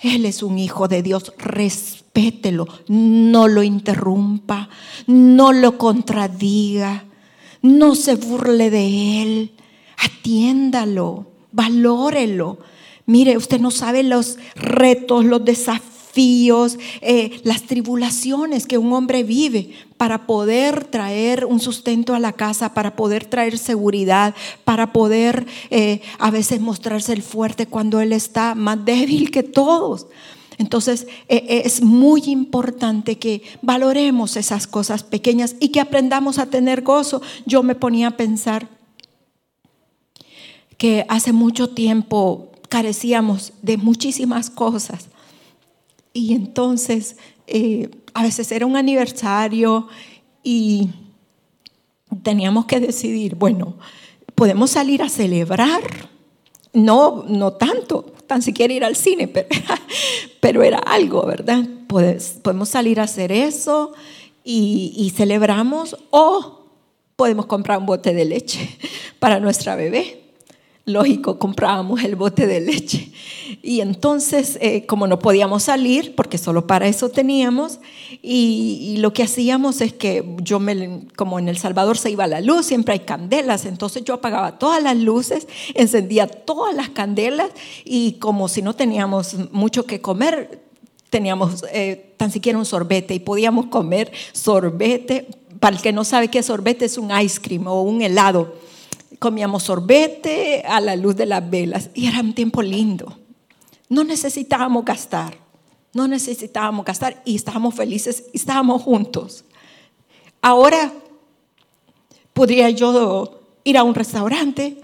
él 0.04 0.26
es 0.26 0.42
un 0.42 0.58
hijo 0.58 0.88
de 0.88 1.02
Dios, 1.02 1.32
respételo, 1.38 2.68
no 2.88 3.48
lo 3.48 3.62
interrumpa, 3.62 4.68
no 5.06 5.52
lo 5.52 5.78
contradiga, 5.78 7.04
no 7.62 7.94
se 7.94 8.16
burle 8.16 8.70
de 8.70 9.22
él, 9.22 9.52
atiéndalo, 9.98 11.26
valórelo. 11.52 12.58
Mire, 13.06 13.36
usted 13.36 13.60
no 13.60 13.70
sabe 13.70 14.02
los 14.02 14.38
retos, 14.54 15.24
los 15.24 15.44
desafíos 15.44 15.93
eh, 16.16 17.40
las 17.44 17.62
tribulaciones 17.62 18.66
que 18.66 18.78
un 18.78 18.92
hombre 18.92 19.24
vive 19.24 19.70
para 19.96 20.26
poder 20.26 20.84
traer 20.84 21.44
un 21.44 21.60
sustento 21.60 22.14
a 22.14 22.20
la 22.20 22.32
casa, 22.32 22.74
para 22.74 22.94
poder 22.94 23.24
traer 23.24 23.58
seguridad, 23.58 24.34
para 24.64 24.92
poder 24.92 25.46
eh, 25.70 26.02
a 26.18 26.30
veces 26.30 26.60
mostrarse 26.60 27.12
el 27.12 27.22
fuerte 27.22 27.66
cuando 27.66 28.00
él 28.00 28.12
está 28.12 28.54
más 28.54 28.84
débil 28.84 29.30
que 29.30 29.42
todos. 29.42 30.06
Entonces 30.56 31.08
eh, 31.28 31.62
es 31.64 31.82
muy 31.82 32.22
importante 32.26 33.18
que 33.18 33.42
valoremos 33.60 34.36
esas 34.36 34.68
cosas 34.68 35.02
pequeñas 35.02 35.56
y 35.58 35.70
que 35.70 35.80
aprendamos 35.80 36.38
a 36.38 36.46
tener 36.46 36.82
gozo. 36.82 37.22
Yo 37.44 37.64
me 37.64 37.74
ponía 37.74 38.08
a 38.08 38.16
pensar 38.16 38.68
que 40.78 41.04
hace 41.08 41.32
mucho 41.32 41.70
tiempo 41.70 42.52
carecíamos 42.68 43.52
de 43.62 43.78
muchísimas 43.78 44.50
cosas 44.50 45.08
y 46.14 46.32
entonces, 46.32 47.16
eh, 47.48 47.90
a 48.14 48.22
veces 48.22 48.50
era 48.52 48.64
un 48.64 48.76
aniversario 48.76 49.88
y 50.44 50.90
teníamos 52.22 52.66
que 52.66 52.78
decidir, 52.78 53.34
bueno, 53.34 53.74
podemos 54.36 54.70
salir 54.70 55.02
a 55.02 55.08
celebrar, 55.08 55.82
no, 56.72 57.24
no 57.28 57.54
tanto, 57.54 58.04
tan 58.26 58.42
siquiera 58.42 58.72
ir 58.72 58.84
al 58.84 58.94
cine, 58.94 59.28
pero, 59.28 59.48
pero 60.40 60.62
era 60.62 60.78
algo, 60.78 61.26
¿verdad? 61.26 61.68
podemos 61.88 62.68
salir 62.68 62.98
a 62.98 63.04
hacer 63.04 63.30
eso 63.30 63.92
y, 64.42 64.94
y 64.96 65.10
celebramos 65.10 65.96
o 66.10 66.64
podemos 67.16 67.46
comprar 67.46 67.78
un 67.78 67.86
bote 67.86 68.14
de 68.14 68.24
leche 68.24 68.78
para 69.18 69.38
nuestra 69.40 69.76
bebé 69.76 70.23
lógico, 70.86 71.38
comprábamos 71.38 72.02
el 72.04 72.16
bote 72.16 72.46
de 72.46 72.60
leche. 72.60 73.10
Y 73.62 73.80
entonces, 73.80 74.58
eh, 74.60 74.84
como 74.86 75.06
no 75.06 75.18
podíamos 75.18 75.64
salir, 75.64 76.14
porque 76.14 76.36
solo 76.36 76.66
para 76.66 76.86
eso 76.86 77.08
teníamos, 77.08 77.80
y, 78.22 78.96
lo 78.98 79.12
que 79.12 79.22
hacíamos 79.22 79.80
es 79.80 79.92
que 79.92 80.36
yo, 80.42 80.60
me, 80.60 81.06
como 81.16 81.38
en 81.38 81.48
El 81.48 81.58
Salvador 81.58 81.98
se 81.98 82.10
iba 82.10 82.26
la 82.26 82.40
luz, 82.40 82.66
siempre 82.66 82.94
hay 82.94 83.00
candelas, 83.00 83.64
entonces 83.64 84.04
yo 84.04 84.14
apagaba 84.14 84.58
todas 84.58 84.82
las 84.82 84.96
luces, 84.96 85.48
encendía 85.74 86.26
todas 86.26 86.74
las 86.74 86.90
candelas, 86.90 87.50
y 87.84 88.12
como 88.14 88.48
si 88.48 88.62
no 88.62 88.74
teníamos 88.74 89.36
mucho 89.52 89.86
que 89.86 90.00
comer, 90.00 90.62
teníamos 91.10 91.64
eh, 91.72 92.14
tan 92.16 92.30
siquiera 92.30 92.58
un 92.58 92.66
sorbete 92.66 93.14
y 93.14 93.20
podíamos 93.20 93.66
comer 93.66 94.10
sorbete. 94.32 95.28
Para 95.60 95.76
el 95.76 95.82
que 95.82 95.92
no 95.92 96.04
sabe 96.04 96.28
qué 96.28 96.42
sorbete, 96.42 96.84
es 96.84 96.98
un 96.98 97.10
ice 97.16 97.40
cream 97.40 97.66
o 97.68 97.82
un 97.82 98.02
helado 98.02 98.63
comíamos 99.24 99.62
sorbete 99.62 100.64
a 100.68 100.82
la 100.82 100.96
luz 100.96 101.16
de 101.16 101.24
las 101.24 101.48
velas 101.48 101.88
y 101.94 102.08
era 102.08 102.20
un 102.20 102.34
tiempo 102.34 102.60
lindo. 102.60 103.18
No 103.88 104.04
necesitábamos 104.04 104.84
gastar, 104.84 105.38
no 105.94 106.06
necesitábamos 106.06 106.84
gastar 106.84 107.22
y 107.24 107.34
estábamos 107.34 107.74
felices 107.74 108.24
y 108.34 108.36
estábamos 108.36 108.82
juntos. 108.82 109.46
Ahora 110.42 110.92
podría 112.34 112.68
yo 112.68 113.40
ir 113.64 113.78
a 113.78 113.82
un 113.82 113.94
restaurante, 113.94 114.76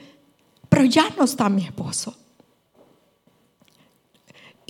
pero 0.71 0.87
ya 0.87 1.11
no 1.19 1.25
está 1.25 1.51
mi 1.51 1.67
esposo. 1.67 2.17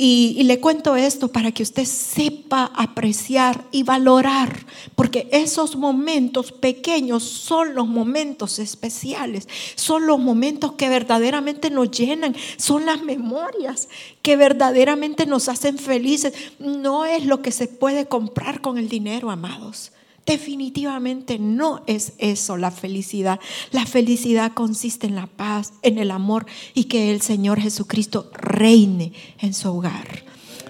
Y, 0.03 0.45
le 0.45 0.61
cuento 0.61 0.97
esto 0.97 1.29
para 1.29 1.53
que 1.53 1.63
usted 1.63 1.85
sepa 1.85 2.73
apreciar 2.75 3.67
y 3.71 3.83
valorar, 3.83 4.65
porque 4.95 5.29
esos 5.31 5.77
momentos 5.77 6.53
pequeños 6.53 7.23
son 7.23 7.75
los 7.75 7.87
momentos 7.87 8.59
especiales, 8.61 9.47
son 9.75 10.07
los 10.07 10.19
momentos 10.19 10.73
que 10.73 10.89
verdaderamente 10.89 11.69
nos 11.69 11.91
llenan, 11.91 12.35
son 12.57 12.87
las 12.87 13.03
memorias 13.03 13.91
que 14.23 14.37
verdaderamente 14.37 15.27
nos 15.27 15.51
hacen 15.51 15.77
felices. 15.77 16.33
No 16.59 17.05
es 17.05 17.27
lo 17.27 17.43
que 17.43 17.53
se 17.53 17.69
puede 17.69 18.07
comprar 18.07 18.63
con 18.63 18.79
el 18.79 18.89
dinero, 18.89 19.31
amados. 19.31 19.93
Definitivamente 20.31 21.41
no 21.41 21.83
es 21.89 22.13
eso 22.19 22.57
la 22.57 22.71
felicidad. 22.71 23.41
La 23.73 23.85
felicidad 23.85 24.53
consiste 24.55 25.09
en 25.09 25.17
la 25.17 25.27
paz, 25.27 25.73
en 25.83 25.99
el 25.99 26.13
amor 26.13 26.47
y 26.73 26.85
que 26.85 27.11
el 27.11 27.21
Señor 27.21 27.61
Jesucristo 27.61 28.31
reine 28.33 29.13
en 29.41 29.55
su 29.55 29.69
hogar. 29.71 30.23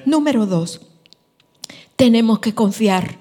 Número 0.06 0.46
dos, 0.46 0.80
tenemos 1.96 2.38
que 2.38 2.54
confiar 2.54 3.18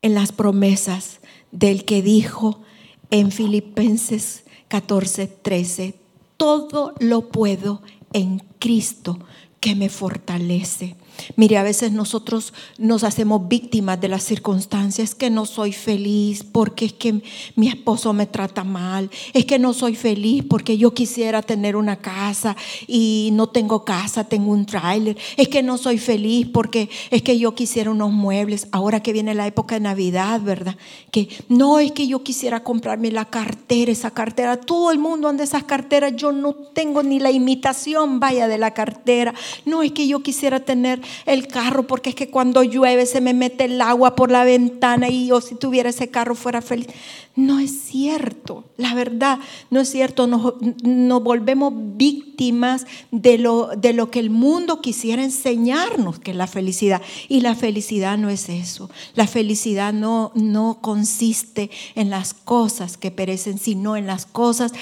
en 0.00 0.14
las 0.14 0.32
promesas 0.32 1.20
del 1.52 1.84
que 1.84 2.00
dijo 2.00 2.62
en 3.10 3.30
Filipenses 3.30 4.44
14, 4.68 5.26
13, 5.26 5.96
todo 6.38 6.94
lo 6.98 7.28
puedo 7.28 7.82
en 8.14 8.38
Cristo 8.58 9.18
que 9.60 9.74
me 9.74 9.90
fortalece. 9.90 10.96
Mire, 11.36 11.58
a 11.58 11.62
veces 11.62 11.92
nosotros 11.92 12.52
nos 12.78 13.04
hacemos 13.04 13.48
víctimas 13.48 14.00
de 14.00 14.08
las 14.08 14.22
circunstancias, 14.22 15.14
que 15.14 15.30
no 15.30 15.46
soy 15.46 15.72
feliz 15.72 16.44
porque 16.44 16.86
es 16.86 16.92
que 16.92 17.22
mi 17.54 17.68
esposo 17.68 18.12
me 18.12 18.26
trata 18.26 18.64
mal, 18.64 19.10
es 19.32 19.44
que 19.44 19.58
no 19.58 19.72
soy 19.72 19.94
feliz 19.94 20.44
porque 20.48 20.78
yo 20.78 20.94
quisiera 20.94 21.42
tener 21.42 21.76
una 21.76 21.96
casa 21.96 22.56
y 22.86 23.30
no 23.32 23.48
tengo 23.48 23.84
casa, 23.84 24.24
tengo 24.24 24.52
un 24.52 24.66
tráiler, 24.66 25.16
es 25.36 25.48
que 25.48 25.62
no 25.62 25.78
soy 25.78 25.98
feliz 25.98 26.46
porque 26.52 26.88
es 27.10 27.22
que 27.22 27.38
yo 27.38 27.54
quisiera 27.54 27.90
unos 27.90 28.12
muebles, 28.12 28.68
ahora 28.72 29.02
que 29.02 29.12
viene 29.12 29.34
la 29.34 29.46
época 29.46 29.76
de 29.76 29.80
Navidad, 29.80 30.40
¿verdad? 30.40 30.76
Que 31.10 31.28
no 31.48 31.78
es 31.78 31.92
que 31.92 32.06
yo 32.06 32.22
quisiera 32.22 32.62
comprarme 32.62 33.10
la 33.10 33.24
cartera, 33.24 33.92
esa 33.92 34.10
cartera, 34.10 34.60
todo 34.60 34.90
el 34.90 34.98
mundo 34.98 35.28
anda 35.28 35.44
esas 35.44 35.64
carteras, 35.64 36.14
yo 36.16 36.32
no 36.32 36.54
tengo 36.54 37.02
ni 37.02 37.20
la 37.20 37.30
imitación, 37.30 38.20
vaya, 38.20 38.48
de 38.48 38.58
la 38.58 38.72
cartera, 38.72 39.34
no 39.64 39.82
es 39.82 39.92
que 39.92 40.06
yo 40.06 40.22
quisiera 40.22 40.60
tener 40.60 41.00
el 41.26 41.46
carro 41.46 41.86
porque 41.86 42.10
es 42.10 42.16
que 42.16 42.30
cuando 42.30 42.62
llueve 42.62 43.06
se 43.06 43.20
me 43.20 43.34
mete 43.34 43.64
el 43.64 43.80
agua 43.80 44.14
por 44.14 44.30
la 44.30 44.44
ventana 44.44 45.08
y 45.08 45.28
yo 45.28 45.40
si 45.40 45.54
tuviera 45.54 45.90
ese 45.90 46.08
carro 46.08 46.34
fuera 46.34 46.62
feliz. 46.62 46.88
No 47.36 47.60
es 47.60 47.82
cierto, 47.82 48.64
la 48.76 48.94
verdad, 48.94 49.38
no 49.70 49.80
es 49.80 49.88
cierto. 49.90 50.26
Nos, 50.26 50.54
nos 50.82 51.22
volvemos 51.22 51.72
víctimas 51.96 52.84
de 53.12 53.38
lo, 53.38 53.68
de 53.76 53.92
lo 53.92 54.10
que 54.10 54.18
el 54.18 54.30
mundo 54.30 54.80
quisiera 54.80 55.22
enseñarnos 55.22 56.18
que 56.18 56.32
es 56.32 56.36
la 56.36 56.48
felicidad. 56.48 57.00
Y 57.28 57.40
la 57.40 57.54
felicidad 57.54 58.18
no 58.18 58.28
es 58.28 58.48
eso. 58.48 58.90
La 59.14 59.28
felicidad 59.28 59.92
no, 59.92 60.32
no 60.34 60.78
consiste 60.80 61.70
en 61.94 62.10
las 62.10 62.34
cosas 62.34 62.96
que 62.96 63.12
perecen, 63.12 63.58
sino 63.58 63.96
en 63.96 64.08
las 64.08 64.26
cosas 64.26 64.72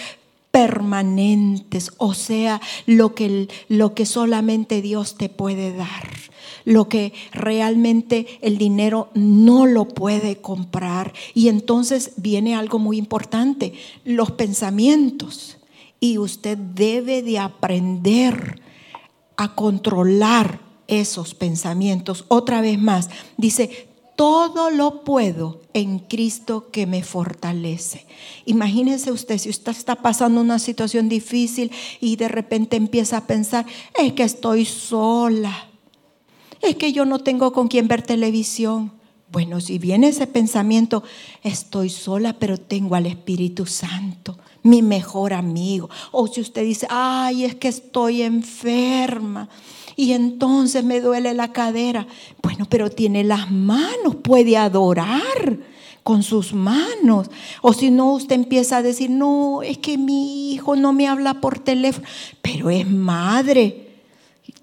permanentes, 0.57 1.91
o 1.99 2.15
sea, 2.15 2.63
lo 2.87 3.15
que, 3.15 3.47
lo 3.69 3.93
que 3.93 4.07
solamente 4.07 4.81
Dios 4.81 5.19
te 5.19 5.29
puede 5.29 5.77
dar, 5.77 6.09
lo 6.65 6.89
que 6.89 7.13
realmente 7.31 8.39
el 8.41 8.57
dinero 8.57 9.11
no 9.13 9.67
lo 9.67 9.87
puede 9.87 10.37
comprar. 10.37 11.13
Y 11.35 11.49
entonces 11.49 12.13
viene 12.17 12.55
algo 12.55 12.79
muy 12.79 12.97
importante, 12.97 13.75
los 14.07 14.31
pensamientos. 14.31 15.59
Y 16.01 16.17
usted 16.17 16.57
debe 16.57 17.21
de 17.21 17.39
aprender 17.39 18.63
a 19.37 19.55
controlar 19.55 20.61
esos 20.89 21.35
pensamientos. 21.35 22.25
Otra 22.29 22.63
vez 22.63 22.81
más, 22.81 23.11
dice, 23.37 23.89
todo 24.17 24.71
lo 24.71 25.05
puedo 25.05 25.61
en 25.75 25.99
Cristo 25.99 26.71
que 26.71 26.87
me 26.87 27.05
fortalece. 27.05 28.07
Imagínese 28.47 29.13
usted 29.13 29.39
si 29.39 29.51
usted 29.51 29.73
está 29.73 29.97
pasando 29.97 30.41
una 30.41 30.59
situación 30.59 31.09
difícil 31.09 31.71
y 32.01 32.17
de 32.17 32.29
repente 32.29 32.77
empieza 32.77 33.19
a 33.19 33.27
pensar, 33.27 33.67
es 33.99 34.15
que 34.15 34.23
estoy 34.23 34.65
sola, 34.65 35.69
es 36.63 36.77
que 36.77 36.93
yo 36.93 37.05
no 37.05 37.19
tengo 37.19 37.53
con 37.53 37.69
quién 37.69 37.89
ver 37.89 38.03
televisión. 38.03 38.93
Bueno, 39.31 39.61
si 39.61 39.79
viene 39.79 40.09
ese 40.09 40.27
pensamiento, 40.27 41.03
estoy 41.43 41.91
sola, 41.91 42.39
pero 42.39 42.59
tengo 42.59 42.95
al 42.95 43.07
Espíritu 43.07 43.67
Santo, 43.67 44.39
mi 44.63 44.83
mejor 44.83 45.35
amigo. 45.35 45.91
O 46.13 46.27
si 46.27 46.41
usted 46.41 46.63
dice, 46.63 46.87
ay, 46.89 47.45
es 47.45 47.57
que 47.57 47.69
estoy 47.69 48.23
enferma 48.23 49.49
y 49.97 50.13
entonces 50.13 50.85
me 50.85 51.01
duele 51.01 51.33
la 51.33 51.53
cadera. 51.53 52.07
Bueno, 52.43 52.67
pero 52.69 52.91
tiene 52.91 53.25
las 53.25 53.51
manos, 53.51 54.17
puede 54.23 54.59
adorar 54.59 55.59
con 56.03 56.23
sus 56.23 56.53
manos. 56.53 57.29
O 57.63 57.73
si 57.73 57.91
no, 57.91 58.13
usted 58.13 58.37
empieza 58.37 58.77
a 58.77 58.83
decir, 58.83 59.11
no, 59.11 59.63
es 59.63 59.79
que 59.79 59.97
mi 59.97 60.53
hijo 60.53 60.77
no 60.77 60.93
me 60.93 61.09
habla 61.09 61.41
por 61.41 61.59
teléfono, 61.59 62.07
pero 62.43 62.69
es 62.69 62.89
madre. 62.89 63.85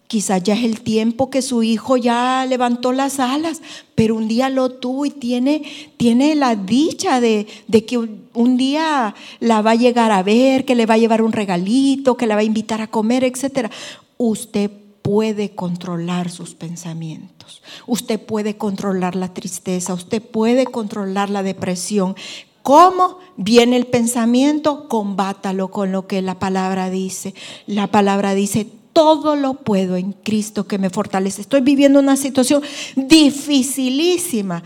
Quizás 0.08 0.44
ya 0.44 0.54
es 0.54 0.64
el 0.64 0.82
tiempo 0.82 1.32
que 1.32 1.42
su 1.42 1.64
hijo 1.64 1.98
ya 1.98 2.46
levantó 2.48 2.92
las 2.92 3.20
alas, 3.20 3.64
pero 3.96 4.16
un 4.16 4.28
día 4.28 4.52
lo 4.52 4.70
tuvo 4.70 5.08
y 5.08 5.10
tiene, 5.10 5.64
tiene 5.98 6.36
la 6.36 6.56
dicha 6.56 7.20
de, 7.20 7.48
de, 7.68 7.84
que 7.84 7.98
un 7.98 8.58
día 8.58 9.16
la 9.40 9.64
va 9.64 9.72
a 9.72 9.76
llegar 9.76 10.12
a 10.12 10.22
ver, 10.22 10.66
que 10.66 10.76
le 10.76 10.86
va 10.86 10.94
a 10.94 11.00
llevar 11.00 11.24
un 11.24 11.32
regalito, 11.32 12.16
que 12.16 12.28
la 12.28 12.36
va 12.36 12.42
a 12.42 12.46
invitar 12.46 12.80
a 12.82 12.92
comer, 12.92 13.24
etc. 13.24 13.72
Usted 14.18 14.70
puede 15.04 15.54
controlar 15.54 16.32
sus 16.32 16.56
pensamientos. 16.56 17.62
Usted 17.86 18.20
puede 18.20 18.58
controlar 18.58 19.16
la 19.16 19.34
tristeza, 19.34 19.94
usted 19.94 20.24
puede 20.24 20.66
controlar 20.66 21.30
la 21.30 21.44
depresión. 21.44 22.16
¿Cómo 22.64 23.20
viene 23.36 23.76
el 23.76 23.86
pensamiento? 23.86 24.88
Combátalo 24.88 25.70
con 25.70 25.92
lo 25.92 26.08
que 26.08 26.22
la 26.22 26.40
palabra 26.40 26.90
dice. 26.90 27.36
La 27.68 27.88
palabra 27.88 28.34
dice, 28.34 28.66
todo 28.94 29.36
lo 29.36 29.56
puedo 29.56 29.98
en 29.98 30.14
Cristo 30.14 30.68
que 30.68 30.78
me 30.78 30.90
fortalece. 30.90 31.42
Estoy 31.42 31.62
viviendo 31.62 32.00
una 32.00 32.16
situación 32.16 32.64
dificilísima. 32.96 34.64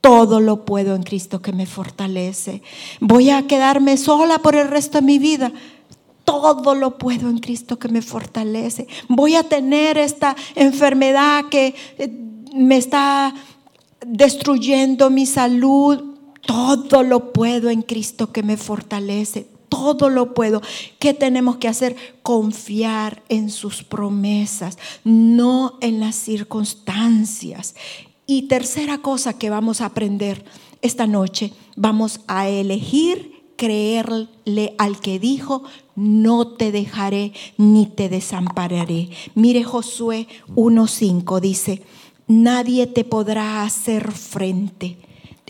Todo 0.00 0.38
lo 0.40 0.64
puedo 0.64 0.94
en 0.94 1.02
Cristo 1.02 1.42
que 1.42 1.52
me 1.52 1.66
fortalece. 1.66 2.62
Voy 3.00 3.30
a 3.30 3.46
quedarme 3.48 3.96
sola 3.96 4.38
por 4.38 4.54
el 4.54 4.68
resto 4.68 4.98
de 4.98 5.06
mi 5.06 5.18
vida 5.18 5.52
todo 6.32 6.74
lo 6.74 6.96
puedo 6.96 7.28
en 7.28 7.38
Cristo 7.38 7.78
que 7.78 7.88
me 7.88 8.00
fortalece. 8.00 8.86
Voy 9.06 9.34
a 9.34 9.42
tener 9.42 9.98
esta 9.98 10.34
enfermedad 10.54 11.44
que 11.50 11.74
eh, 11.98 12.10
me 12.54 12.78
está 12.78 13.34
destruyendo 14.06 15.10
mi 15.10 15.26
salud. 15.26 16.16
Todo 16.46 17.02
lo 17.02 17.34
puedo 17.34 17.68
en 17.68 17.82
Cristo 17.82 18.32
que 18.32 18.42
me 18.42 18.56
fortalece. 18.56 19.46
Todo 19.68 20.08
lo 20.08 20.32
puedo. 20.32 20.62
¿Qué 20.98 21.12
tenemos 21.12 21.56
que 21.56 21.68
hacer? 21.68 21.96
Confiar 22.22 23.22
en 23.28 23.50
sus 23.50 23.82
promesas, 23.82 24.78
no 25.04 25.76
en 25.82 26.00
las 26.00 26.16
circunstancias. 26.16 27.74
Y 28.26 28.48
tercera 28.48 28.98
cosa 28.98 29.34
que 29.34 29.50
vamos 29.50 29.82
a 29.82 29.86
aprender 29.86 30.44
esta 30.80 31.06
noche, 31.06 31.52
vamos 31.76 32.20
a 32.26 32.48
elegir 32.48 33.31
creerle 33.56 34.74
al 34.78 35.00
que 35.00 35.18
dijo, 35.18 35.62
no 35.94 36.48
te 36.48 36.72
dejaré 36.72 37.32
ni 37.56 37.86
te 37.86 38.08
desampararé. 38.08 39.10
Mire 39.34 39.64
Josué 39.64 40.28
1.5 40.54 41.40
dice, 41.40 41.82
nadie 42.26 42.86
te 42.86 43.04
podrá 43.04 43.62
hacer 43.62 44.12
frente. 44.12 44.98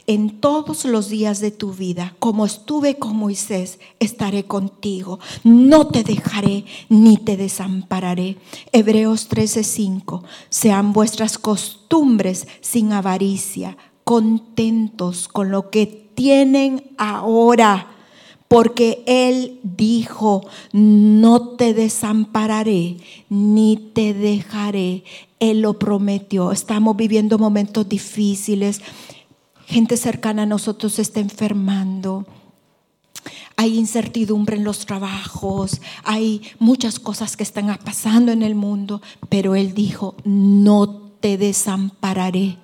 En 0.08 0.40
todos 0.40 0.84
los 0.84 1.08
días 1.08 1.38
de 1.38 1.52
tu 1.52 1.72
vida, 1.72 2.16
como 2.18 2.44
estuve 2.44 2.96
con 2.96 3.16
Moisés, 3.16 3.78
estaré 4.00 4.44
contigo. 4.44 5.20
No 5.44 5.86
te 5.86 6.02
dejaré 6.02 6.64
ni 6.88 7.18
te 7.18 7.36
desampararé. 7.36 8.36
Hebreos 8.72 9.28
13:5. 9.28 10.24
Sean 10.50 10.92
vuestras 10.92 11.38
costumbres 11.38 12.48
sin 12.60 12.92
avaricia, 12.92 13.76
contentos 14.02 15.28
con 15.28 15.52
lo 15.52 15.70
que 15.70 16.01
tienen 16.14 16.92
ahora 16.98 17.88
porque 18.52 19.02
Él 19.06 19.60
dijo, 19.62 20.46
no 20.72 21.56
te 21.56 21.72
desampararé 21.72 22.98
ni 23.30 23.78
te 23.94 24.12
dejaré. 24.12 25.04
Él 25.40 25.62
lo 25.62 25.78
prometió. 25.78 26.52
Estamos 26.52 26.94
viviendo 26.94 27.38
momentos 27.38 27.88
difíciles. 27.88 28.82
Gente 29.66 29.96
cercana 29.96 30.42
a 30.42 30.46
nosotros 30.46 30.98
está 30.98 31.20
enfermando. 31.20 32.26
Hay 33.56 33.78
incertidumbre 33.78 34.56
en 34.56 34.64
los 34.64 34.84
trabajos, 34.84 35.80
hay 36.04 36.42
muchas 36.58 36.98
cosas 36.98 37.38
que 37.38 37.44
están 37.44 37.74
pasando 37.82 38.32
en 38.32 38.42
el 38.42 38.54
mundo, 38.54 39.00
pero 39.30 39.54
Él 39.54 39.72
dijo, 39.72 40.14
no 40.24 40.88
te 41.20 41.38
desampararé 41.38 42.58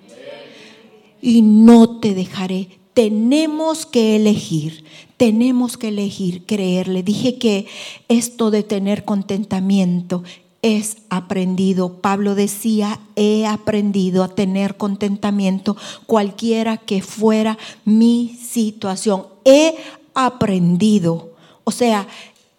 y 1.22 1.40
no 1.42 1.98
te 2.00 2.14
dejaré 2.14 2.78
tenemos 2.98 3.86
que 3.86 4.16
elegir, 4.16 4.84
tenemos 5.16 5.76
que 5.76 5.86
elegir 5.86 6.44
creerle. 6.46 7.04
Dije 7.04 7.38
que 7.38 7.66
esto 8.08 8.50
de 8.50 8.64
tener 8.64 9.04
contentamiento 9.04 10.24
es 10.62 10.96
aprendido. 11.08 12.00
Pablo 12.00 12.34
decía, 12.34 12.98
he 13.14 13.46
aprendido 13.46 14.24
a 14.24 14.34
tener 14.34 14.76
contentamiento 14.76 15.76
cualquiera 16.06 16.76
que 16.76 17.00
fuera 17.00 17.56
mi 17.84 18.36
situación. 18.42 19.28
He 19.44 19.76
aprendido, 20.12 21.34
o 21.62 21.70
sea, 21.70 22.08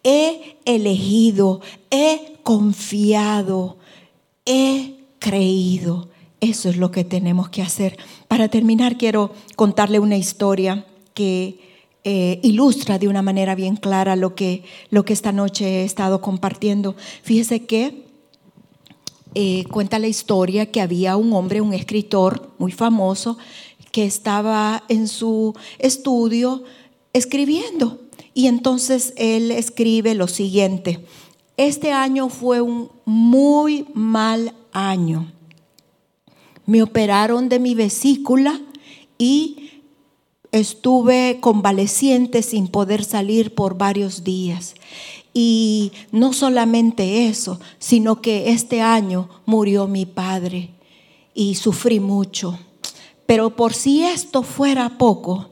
he 0.06 0.56
elegido, 0.63 1.60
he 1.91 2.38
confiado, 2.43 3.75
he 4.45 4.95
creído. 5.19 6.09
Eso 6.41 6.69
es 6.69 6.78
lo 6.78 6.91
que 6.91 7.04
tenemos 7.04 7.49
que 7.49 7.62
hacer. 7.62 7.97
Para 8.28 8.47
terminar, 8.47 8.97
quiero 8.97 9.34
contarle 9.56 9.99
una 9.99 10.17
historia 10.17 10.86
que 11.13 11.60
eh, 12.06 12.39
ilustra 12.43 12.97
de 12.97 13.10
una 13.10 13.21
manera 13.21 13.56
bien 13.56 13.75
clara 13.75 14.15
lo 14.15 14.36
que, 14.36 14.63
lo 14.89 15.04
que 15.04 15.12
esta 15.12 15.34
noche 15.34 15.82
he 15.82 15.84
estado 15.84 16.21
compartiendo. 16.21 16.95
Fíjese 17.23 17.65
que 17.65 18.06
eh, 19.36 19.65
cuenta 19.65 19.99
la 19.99 20.08
historia 20.08 20.71
que 20.71 20.80
había 20.80 21.17
un 21.17 21.34
hombre, 21.34 21.60
un 21.60 21.73
escritor 21.73 22.54
muy 22.58 22.71
famoso, 22.71 23.38
que 23.91 24.06
estaba 24.06 24.84
en 24.88 25.10
su 25.10 25.54
estudio 25.78 26.63
escribiendo. 27.12 27.99
Y 28.34 28.47
entonces 28.47 29.13
él 29.17 29.52
escribe 29.52 30.15
lo 30.15 30.28
siguiente, 30.28 31.04
este 31.58 31.91
año 31.91 32.30
fue 32.30 32.62
un 32.62 32.89
muy 33.04 33.86
mal 33.93 34.54
año 34.71 35.30
me 36.69 36.84
operaron 36.84 37.49
de 37.49 37.58
mi 37.58 37.73
vesícula 37.73 38.62
y 39.17 39.71
estuve 40.51 41.39
convaleciente 41.41 42.43
sin 42.43 42.67
poder 42.67 43.03
salir 43.03 43.55
por 43.55 43.75
varios 43.75 44.23
días. 44.23 44.75
Y 45.34 45.91
no 46.12 46.32
solamente 46.32 47.27
eso, 47.27 47.60
sino 47.79 48.21
que 48.21 48.51
este 48.51 48.84
año 48.84 49.29
murió 49.47 49.88
mi 49.88 50.05
padre 50.05 50.69
y 51.34 51.55
sufrí 51.55 51.99
mucho. 51.99 52.60
Pero 53.25 53.55
por 53.55 53.73
si 53.73 54.03
esto 54.03 54.43
fuera 54.43 54.99
poco, 54.99 55.49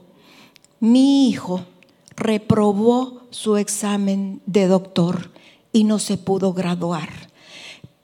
mi 0.78 1.28
hijo 1.28 1.62
reprobó 2.14 3.22
su 3.30 3.56
examen 3.56 4.40
de 4.46 4.68
doctor 4.68 5.32
y 5.72 5.82
no 5.82 5.98
se 5.98 6.16
pudo 6.16 6.52
graduar 6.52 7.27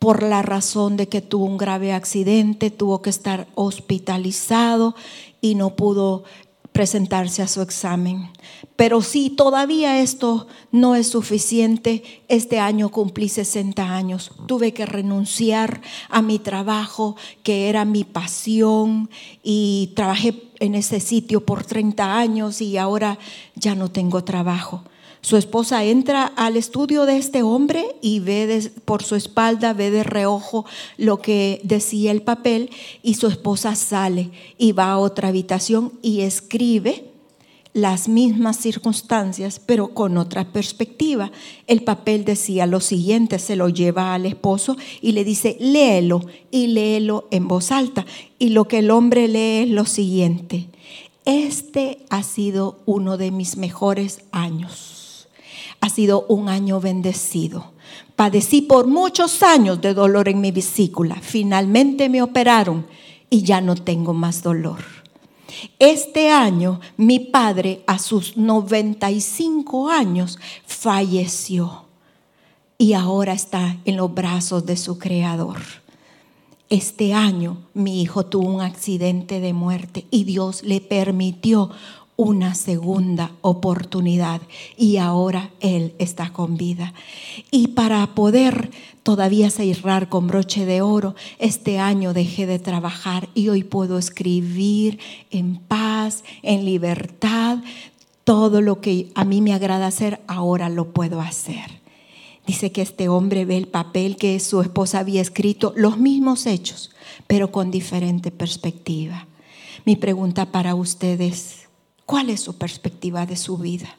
por 0.05 0.23
la 0.23 0.43
razón 0.43 0.99
de 0.99 1.09
que 1.09 1.23
tuvo 1.23 1.47
un 1.47 1.57
grave 1.57 1.95
accidente, 1.95 2.71
tuvo 2.71 3.01
que 3.01 3.09
estar 3.09 3.47
hospitalizado 3.55 4.95
y 5.41 5.55
no 5.55 5.77
pudo 5.77 6.25
presentarse 6.73 7.41
a 7.41 7.49
su 7.49 7.63
examen. 7.63 8.29
Pero 8.77 9.01
si 9.01 9.31
todavía 9.31 10.03
esto 10.03 10.47
no 10.71 10.95
es 10.95 11.07
suficiente, 11.07 12.03
este 12.29 12.59
año 12.59 12.91
cumplí 12.91 13.31
60 13.31 13.97
años. 13.97 14.33
Tuve 14.47 14.75
que 14.75 14.85
renunciar 14.85 15.81
a 16.11 16.21
mi 16.21 16.39
trabajo, 16.39 17.17
que 17.43 17.71
era 17.71 17.87
mi 17.87 18.05
pasión, 18.05 19.09
y 19.43 19.95
trabajé 19.97 20.35
en 20.61 20.75
ese 20.75 21.01
sitio 21.01 21.47
por 21.47 21.65
30 21.65 22.19
años 22.19 22.61
y 22.61 22.77
ahora 22.77 23.19
ya 23.55 23.75
no 23.75 23.91
tengo 23.91 24.23
trabajo. 24.23 24.85
Su 25.25 25.39
esposa 25.39 25.83
entra 25.85 26.27
al 26.37 26.59
estudio 26.59 27.07
de 27.07 27.17
este 27.17 27.43
hombre 27.43 27.97
y 28.03 28.21
ve 28.21 28.71
por 28.85 29.03
su 29.03 29.15
espalda, 29.15 29.73
ve 29.73 29.91
de 29.91 30.05
reojo 30.05 30.67
lo 30.99 31.23
que 31.23 31.63
decía 31.65 32.11
el 32.11 32.21
papel 32.21 32.69
y 33.03 33.15
su 33.15 33.29
esposa 33.29 33.75
sale 33.75 34.33
y 34.59 34.73
va 34.73 34.91
a 34.91 34.99
otra 34.99 35.29
habitación 35.29 35.95
y 36.03 36.21
escribe 36.21 37.07
las 37.73 38.07
mismas 38.07 38.59
circunstancias, 38.59 39.63
pero 39.65 39.95
con 39.95 40.19
otra 40.19 40.53
perspectiva. 40.53 41.33
El 41.67 41.85
papel 41.85 42.27
decía 42.27 42.67
lo 42.67 42.81
siguiente, 42.81 43.39
se 43.39 43.57
lo 43.57 43.71
lleva 43.71 44.13
al 44.13 44.27
esposo 44.27 44.77
y 45.01 45.13
le 45.13 45.25
dice, 45.25 45.57
léelo 45.59 46.27
y 46.51 46.67
léelo 46.67 47.29
en 47.31 47.49
voz 47.49 47.73
alta. 47.73 48.05
Y 48.39 48.51
lo 48.51 48.69
que 48.69 48.81
el 48.81 48.91
hombre 48.91 49.27
lee 49.29 49.63
es 49.63 49.71
lo 49.71 49.87
siguiente, 49.87 50.67
este 51.25 52.05
ha 52.11 52.23
sido 52.23 52.81
uno 52.85 53.17
de 53.17 53.31
mis 53.31 53.57
mejores 53.57 54.21
años 54.31 54.94
ha 55.85 55.91
sido 55.91 56.25
un 56.29 56.49
año 56.49 56.81
bendecido. 56.81 57.73
Padecí 58.17 58.63
por 58.63 58.87
muchos 58.87 59.43
años 59.43 59.83
de 59.83 59.93
dolor 59.93 60.31
en 60.31 60.41
mi 60.41 60.51
vesícula. 60.51 61.17
Finalmente 61.21 62.09
me 62.09 62.23
operaron 62.23 62.87
y 63.29 63.43
ya 63.43 63.61
no 63.61 63.75
tengo 63.75 64.15
más 64.15 64.43
dolor. 64.43 64.79
Este 65.79 66.31
año 66.31 66.81
mi 66.97 67.19
padre 67.19 67.85
a 67.87 67.99
sus 67.99 68.39
95 68.39 69.91
años 69.91 70.39
falleció 70.67 71.85
y 72.79 72.95
ahora 72.95 73.35
está 73.35 73.77
en 73.85 73.99
los 73.99 74.15
brazos 74.15 74.65
de 74.65 74.79
su 74.79 74.99
creador. 74.99 75.59
Este 76.71 77.13
año 77.13 77.59
mi 77.75 78.01
hijo 78.01 78.25
tuvo 78.25 78.49
un 78.49 78.63
accidente 78.63 79.39
de 79.39 79.53
muerte 79.53 80.07
y 80.11 80.25
Dios 80.25 80.63
le 80.63 80.81
permitió 80.81 81.69
una 82.17 82.55
segunda 82.55 83.33
oportunidad 83.41 84.41
y 84.77 84.99
ahora 84.99 85.51
Él 85.61 85.95
está 85.99 86.33
con 86.33 86.57
vida. 86.57 86.95
Y 87.51 87.69
para 87.69 88.07
poder 88.15 88.71
todavía 89.03 89.51
cerrar 89.51 90.09
con 90.09 90.27
broche 90.27 90.65
de 90.65 90.81
oro, 90.81 91.15
este 91.39 91.79
año 91.79 92.13
dejé 92.13 92.47
de 92.47 92.59
trabajar 92.59 93.29
y 93.35 93.49
hoy 93.49 93.65
puedo 93.65 93.99
escribir 93.99 94.99
en 95.31 95.57
paz, 95.57 96.25
en 96.43 96.65
libertad. 96.65 97.59
Todo 98.23 98.61
lo 98.61 98.81
que 98.81 99.11
a 99.15 99.25
mí 99.25 99.41
me 99.41 99.53
agrada 99.53 99.87
hacer, 99.87 100.21
ahora 100.27 100.69
lo 100.69 100.93
puedo 100.93 101.21
hacer. 101.21 101.83
Dice 102.47 102.73
que 102.73 102.83
este 102.83 103.09
hombre 103.09 103.45
ve 103.45 103.57
el 103.57 103.69
papel 103.69 104.17
que 104.17 104.39
su 104.39 104.61
esposa 104.61 105.01
había 105.01 105.23
escrito, 105.23 105.73
los 105.77 105.99
mismos 105.99 106.47
hechos, 106.47 106.91
pero 107.27 107.51
con 107.51 107.71
diferente 107.71 108.31
perspectiva. 108.31 109.27
Mi 109.87 109.97
pregunta 109.97 110.53
para 110.53 110.75
ustedes 110.75 111.64
¿Cuál 112.07 112.31
es 112.31 112.41
su 112.41 112.57
perspectiva 112.57 113.27
de 113.27 113.37
su 113.37 113.59
vida? 113.59 113.97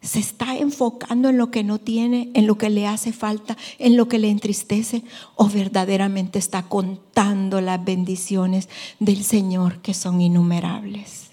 ¿Se 0.00 0.18
está 0.18 0.56
enfocando 0.56 1.28
en 1.28 1.38
lo 1.38 1.50
que 1.50 1.62
no 1.62 1.78
tiene, 1.78 2.30
en 2.34 2.46
lo 2.46 2.58
que 2.58 2.70
le 2.70 2.88
hace 2.88 3.12
falta, 3.12 3.56
en 3.78 3.96
lo 3.96 4.08
que 4.08 4.18
le 4.18 4.30
entristece? 4.30 5.04
¿O 5.36 5.48
verdaderamente 5.48 6.38
está 6.38 6.64
contando 6.64 7.60
las 7.60 7.84
bendiciones 7.84 8.68
del 8.98 9.22
Señor 9.22 9.80
que 9.80 9.94
son 9.94 10.20
innumerables? 10.20 11.30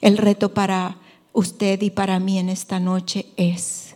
El 0.00 0.16
reto 0.16 0.54
para 0.54 0.96
usted 1.32 1.82
y 1.82 1.90
para 1.90 2.18
mí 2.18 2.38
en 2.38 2.48
esta 2.48 2.80
noche 2.80 3.26
es 3.36 3.87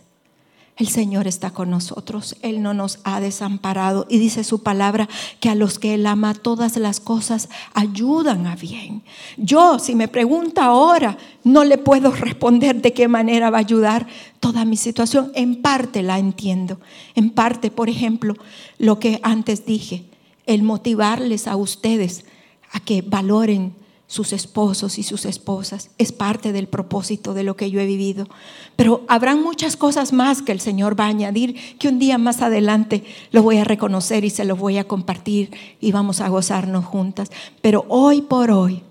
el 0.75 0.87
Señor 0.87 1.27
está 1.27 1.51
con 1.51 1.69
nosotros, 1.69 2.35
Él 2.41 2.63
no 2.63 2.73
nos 2.73 2.97
ha 3.03 3.19
desamparado 3.19 4.07
y 4.09 4.17
dice 4.17 4.43
su 4.43 4.63
palabra 4.63 5.07
que 5.39 5.49
a 5.49 5.55
los 5.55 5.77
que 5.77 5.93
Él 5.93 6.07
ama 6.07 6.33
todas 6.33 6.77
las 6.77 6.99
cosas 6.99 7.49
ayudan 7.75 8.47
a 8.47 8.55
bien. 8.55 9.03
Yo, 9.37 9.77
si 9.77 9.93
me 9.93 10.07
pregunta 10.07 10.65
ahora, 10.65 11.17
no 11.43 11.63
le 11.63 11.77
puedo 11.77 12.11
responder 12.15 12.81
de 12.81 12.91
qué 12.91 13.07
manera 13.07 13.51
va 13.51 13.57
a 13.57 13.61
ayudar 13.61 14.07
toda 14.39 14.65
mi 14.65 14.75
situación. 14.75 15.31
En 15.35 15.61
parte 15.61 16.01
la 16.01 16.17
entiendo. 16.17 16.79
En 17.13 17.29
parte, 17.29 17.69
por 17.69 17.87
ejemplo, 17.87 18.35
lo 18.79 18.99
que 18.99 19.19
antes 19.21 19.67
dije, 19.67 20.05
el 20.47 20.63
motivarles 20.63 21.47
a 21.47 21.55
ustedes 21.55 22.25
a 22.71 22.79
que 22.79 23.03
valoren 23.03 23.75
sus 24.07 24.33
esposos 24.33 24.99
y 24.99 25.03
sus 25.03 25.25
esposas. 25.25 25.89
Es 25.97 26.11
parte 26.11 26.51
del 26.51 26.67
propósito 26.67 27.33
de 27.33 27.43
lo 27.43 27.55
que 27.55 27.71
yo 27.71 27.79
he 27.79 27.85
vivido. 27.85 28.27
Pero 28.75 29.03
habrán 29.07 29.41
muchas 29.41 29.75
cosas 29.75 30.13
más 30.13 30.41
que 30.41 30.51
el 30.51 30.59
Señor 30.59 30.99
va 30.99 31.05
a 31.05 31.09
añadir, 31.09 31.77
que 31.79 31.87
un 31.87 31.99
día 31.99 32.17
más 32.17 32.41
adelante 32.41 33.03
lo 33.31 33.41
voy 33.41 33.57
a 33.57 33.63
reconocer 33.63 34.23
y 34.23 34.29
se 34.29 34.45
lo 34.45 34.55
voy 34.55 34.77
a 34.77 34.87
compartir 34.87 35.51
y 35.79 35.91
vamos 35.91 36.21
a 36.21 36.29
gozarnos 36.29 36.85
juntas. 36.85 37.31
Pero 37.61 37.85
hoy 37.89 38.21
por 38.21 38.51
hoy 38.51 38.83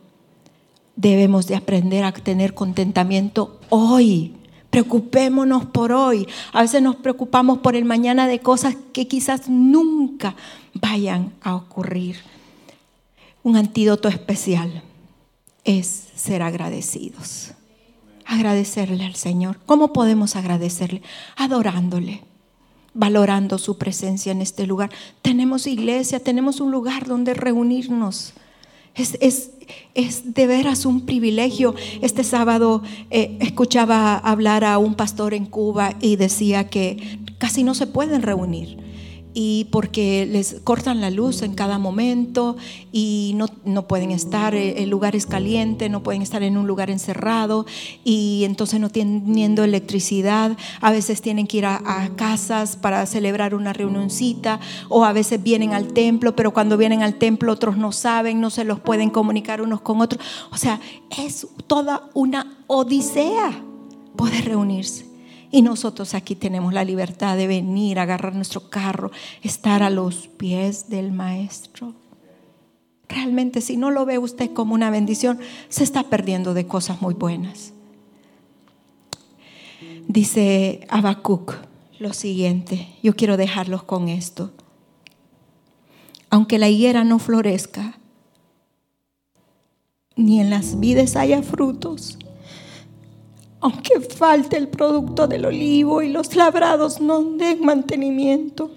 debemos 0.96 1.46
de 1.46 1.57
aprender 1.57 2.05
a 2.05 2.12
tener 2.12 2.55
contentamiento 2.55 3.61
hoy. 3.68 4.35
Preocupémonos 4.70 5.66
por 5.66 5.92
hoy. 5.92 6.27
A 6.53 6.62
veces 6.62 6.83
nos 6.83 6.96
preocupamos 6.96 7.59
por 7.59 7.77
el 7.77 7.85
mañana 7.85 8.27
de 8.27 8.40
cosas 8.40 8.75
que 8.92 9.07
quizás 9.07 9.48
nunca 9.48 10.35
vayan 10.75 11.33
a 11.42 11.55
ocurrir. 11.55 12.16
Un 13.42 13.57
antídoto 13.57 14.09
especial 14.09 14.83
es 15.64 16.05
ser 16.14 16.42
agradecidos. 16.42 17.53
Agradecerle 18.25 19.05
al 19.05 19.14
Señor. 19.14 19.59
¿Cómo 19.66 19.92
podemos 19.92 20.37
agradecerle? 20.37 21.03
Adorándole, 21.37 22.22
valorando 22.94 23.59
su 23.59 23.79
presencia 23.79 24.33
en 24.33 24.42
este 24.42 24.66
lugar. 24.66 24.90
Tenemos 25.22 25.66
iglesia, 25.66 26.20
tenemos 26.20 26.61
un 26.61 26.70
lugar 26.70 27.07
donde 27.07 27.35
reunirnos. 27.35 28.33
Es, 28.94 29.51
de 30.25 30.46
veras 30.46 30.85
un 30.85 31.07
privilegio. 31.07 31.75
Este 32.03 32.25
sábado 32.25 32.83
eh, 33.10 33.38
escuchaba 33.40 34.19
hablar 34.19 34.65
a 34.65 34.79
un 34.79 34.94
pastor 34.94 35.33
en 35.33 35.46
Cuba 35.46 35.94
y 36.00 36.17
decía 36.17 36.69
que 36.69 37.19
casi 37.38 37.65
no 37.65 37.75
se 37.75 37.87
pueden 37.87 38.23
reunir 38.23 38.92
y 39.35 39.67
porque 39.71 40.27
les 40.27 40.61
cortan 40.65 41.01
la 41.01 41.11
luz 41.11 41.43
en 41.43 41.55
cada 41.55 41.79
momento 41.79 42.57
y 42.93 43.33
no, 43.37 43.47
no, 43.65 43.87
pueden 43.87 44.11
estar 44.11 44.55
en 44.55 44.91
lugares 44.91 45.27
calientes, 45.27 45.91
no 45.91 46.03
pueden 46.03 46.23
estar 46.23 46.43
en 46.43 46.57
un 46.57 46.67
lugar 46.67 46.91
encerrado 46.91 47.67
y 48.05 48.43
entonces 48.45 48.81
no 48.81 48.91
teniendo 48.91 49.65
electricidad, 49.65 50.57
a 50.81 50.91
veces 50.91 51.23
tienen 51.23 51.47
que 51.47 51.59
ir 51.59 51.67
a, 51.67 51.81
a 51.85 52.11
casas 52.17 52.77
para 52.77 53.07
celebrar 53.07 53.55
una 53.55 53.73
reunioncita 53.73 54.61
o 54.89 55.05
a 55.05 55.13
veces 55.13 55.43
vienen 55.43 55.73
al 55.73 55.93
templo, 55.93 56.37
pero 56.37 56.53
cuando 56.53 56.77
vienen 56.77 57.03
al 57.03 57.15
templo 57.15 57.53
otros 57.53 57.77
no 57.77 57.93
saben, 57.93 58.41
no 58.41 58.51
se 58.51 58.65
los 58.65 58.81
pueden 58.81 59.11
comunicar 59.11 59.63
unos 59.63 59.81
con 59.81 60.01
otros. 60.01 60.25
O 60.51 60.57
sea, 60.57 60.81
es 61.19 61.47
toda 61.67 62.11
una 62.15 62.59
odisea 62.67 63.63
poder 64.17 64.45
reunirse. 64.45 65.12
Y 65.53 65.61
nosotros 65.61 66.15
aquí 66.15 66.35
tenemos 66.35 66.73
la 66.73 66.83
libertad 66.83 67.37
de 67.37 67.46
venir, 67.46 67.98
agarrar 67.98 68.35
nuestro 68.35 68.71
carro, 68.71 69.13
estar 69.42 69.83
a 69.83 69.90
los 69.90 70.27
pies 70.27 70.88
del 70.88 71.13
Maestro. 71.13 71.94
Realmente 73.07 73.61
si 73.61 73.77
no 73.77 73.90
lo 73.90 74.07
ve 74.07 74.17
usted 74.17 74.53
como 74.55 74.73
una 74.73 74.90
bendición, 74.90 75.38
se 75.69 75.85
está 75.85 76.05
perdiendo 76.05 76.55
de 76.55 76.67
cosas 76.67 77.03
muy 77.03 77.13
buenas. 77.13 77.75
Dice 80.09 80.87
Habacuc 80.88 81.55
lo 81.98 82.15
siguiente, 82.15 82.88
yo 83.03 83.15
quiero 83.15 83.37
dejarlos 83.37 83.83
con 83.83 84.09
esto. 84.09 84.53
Aunque 86.31 86.59
la 86.59 86.71
higuera 86.71 87.05
no 87.05 87.19
florezca, 87.19 87.98
ni 90.17 90.40
en 90.40 90.48
las 90.48 90.81
vides 90.81 91.15
haya 91.15 91.42
frutos, 91.42 92.19
aunque 93.63 94.00
falte 94.00 94.56
el 94.56 94.69
producto 94.69 95.29
del 95.29 95.46
olivo 95.46 96.02
y 96.02 96.08
los 96.08 96.35
labrados 96.35 97.00
no 97.00 97.23
den 97.23 97.65
mantenimiento, 97.65 98.73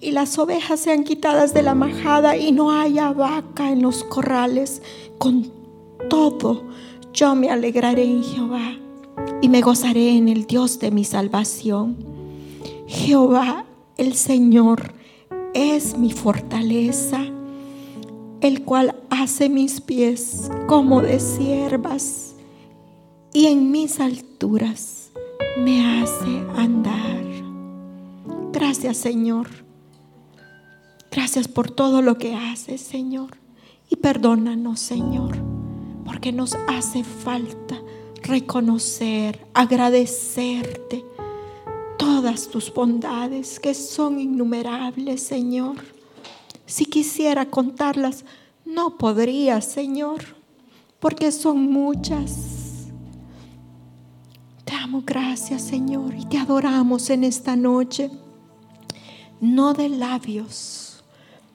y 0.00 0.12
las 0.12 0.38
ovejas 0.38 0.80
sean 0.80 1.04
quitadas 1.04 1.54
de 1.54 1.62
la 1.62 1.74
majada 1.74 2.36
y 2.36 2.50
no 2.50 2.72
haya 2.72 3.12
vaca 3.12 3.70
en 3.70 3.82
los 3.82 4.02
corrales, 4.04 4.82
con 5.18 5.52
todo 6.08 6.64
yo 7.12 7.34
me 7.34 7.50
alegraré 7.50 8.04
en 8.04 8.24
Jehová 8.24 8.76
y 9.40 9.48
me 9.48 9.60
gozaré 9.60 10.16
en 10.16 10.28
el 10.28 10.46
Dios 10.46 10.78
de 10.78 10.90
mi 10.90 11.04
salvación. 11.04 11.96
Jehová, 12.86 13.66
el 13.96 14.14
Señor, 14.14 14.94
es 15.54 15.96
mi 15.96 16.12
fortaleza, 16.12 17.20
el 18.40 18.64
cual 18.64 18.96
hace 19.10 19.48
mis 19.48 19.80
pies 19.80 20.50
como 20.66 21.00
de 21.02 21.20
siervas 21.20 22.33
y 23.34 23.46
en 23.46 23.72
mis 23.72 23.98
alturas 23.98 25.10
me 25.58 26.00
hace 26.00 26.46
andar. 26.56 27.24
Gracias 28.52 28.96
Señor. 28.96 29.48
Gracias 31.10 31.48
por 31.48 31.68
todo 31.68 32.00
lo 32.00 32.16
que 32.16 32.34
haces 32.34 32.80
Señor. 32.80 33.36
Y 33.90 33.96
perdónanos 33.96 34.78
Señor, 34.78 35.36
porque 36.06 36.30
nos 36.32 36.54
hace 36.68 37.02
falta 37.02 37.82
reconocer, 38.22 39.44
agradecerte 39.52 41.04
todas 41.98 42.48
tus 42.48 42.72
bondades 42.72 43.58
que 43.58 43.74
son 43.74 44.20
innumerables 44.20 45.20
Señor. 45.20 45.76
Si 46.66 46.86
quisiera 46.86 47.46
contarlas, 47.46 48.24
no 48.64 48.96
podría 48.96 49.60
Señor, 49.60 50.22
porque 51.00 51.32
son 51.32 51.70
muchas 51.72 52.53
gracias, 55.04 55.62
Señor, 55.62 56.14
y 56.14 56.24
te 56.26 56.38
adoramos 56.38 57.10
en 57.10 57.24
esta 57.24 57.56
noche. 57.56 58.10
No 59.40 59.74
de 59.74 59.88
labios, 59.88 61.04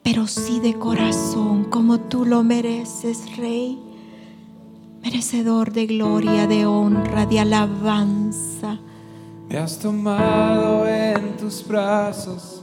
pero 0.03 0.27
sí 0.27 0.59
de 0.59 0.75
corazón, 0.75 1.65
como 1.65 1.99
tú 1.99 2.25
lo 2.25 2.43
mereces, 2.43 3.37
Rey. 3.37 3.79
Merecedor 5.01 5.71
de 5.71 5.87
gloria, 5.87 6.45
de 6.45 6.65
honra, 6.65 7.25
de 7.25 7.39
alabanza. 7.39 8.79
Me 9.47 9.57
has 9.57 9.79
tomado 9.79 10.87
en 10.87 11.37
tus 11.37 11.65
brazos 11.67 12.58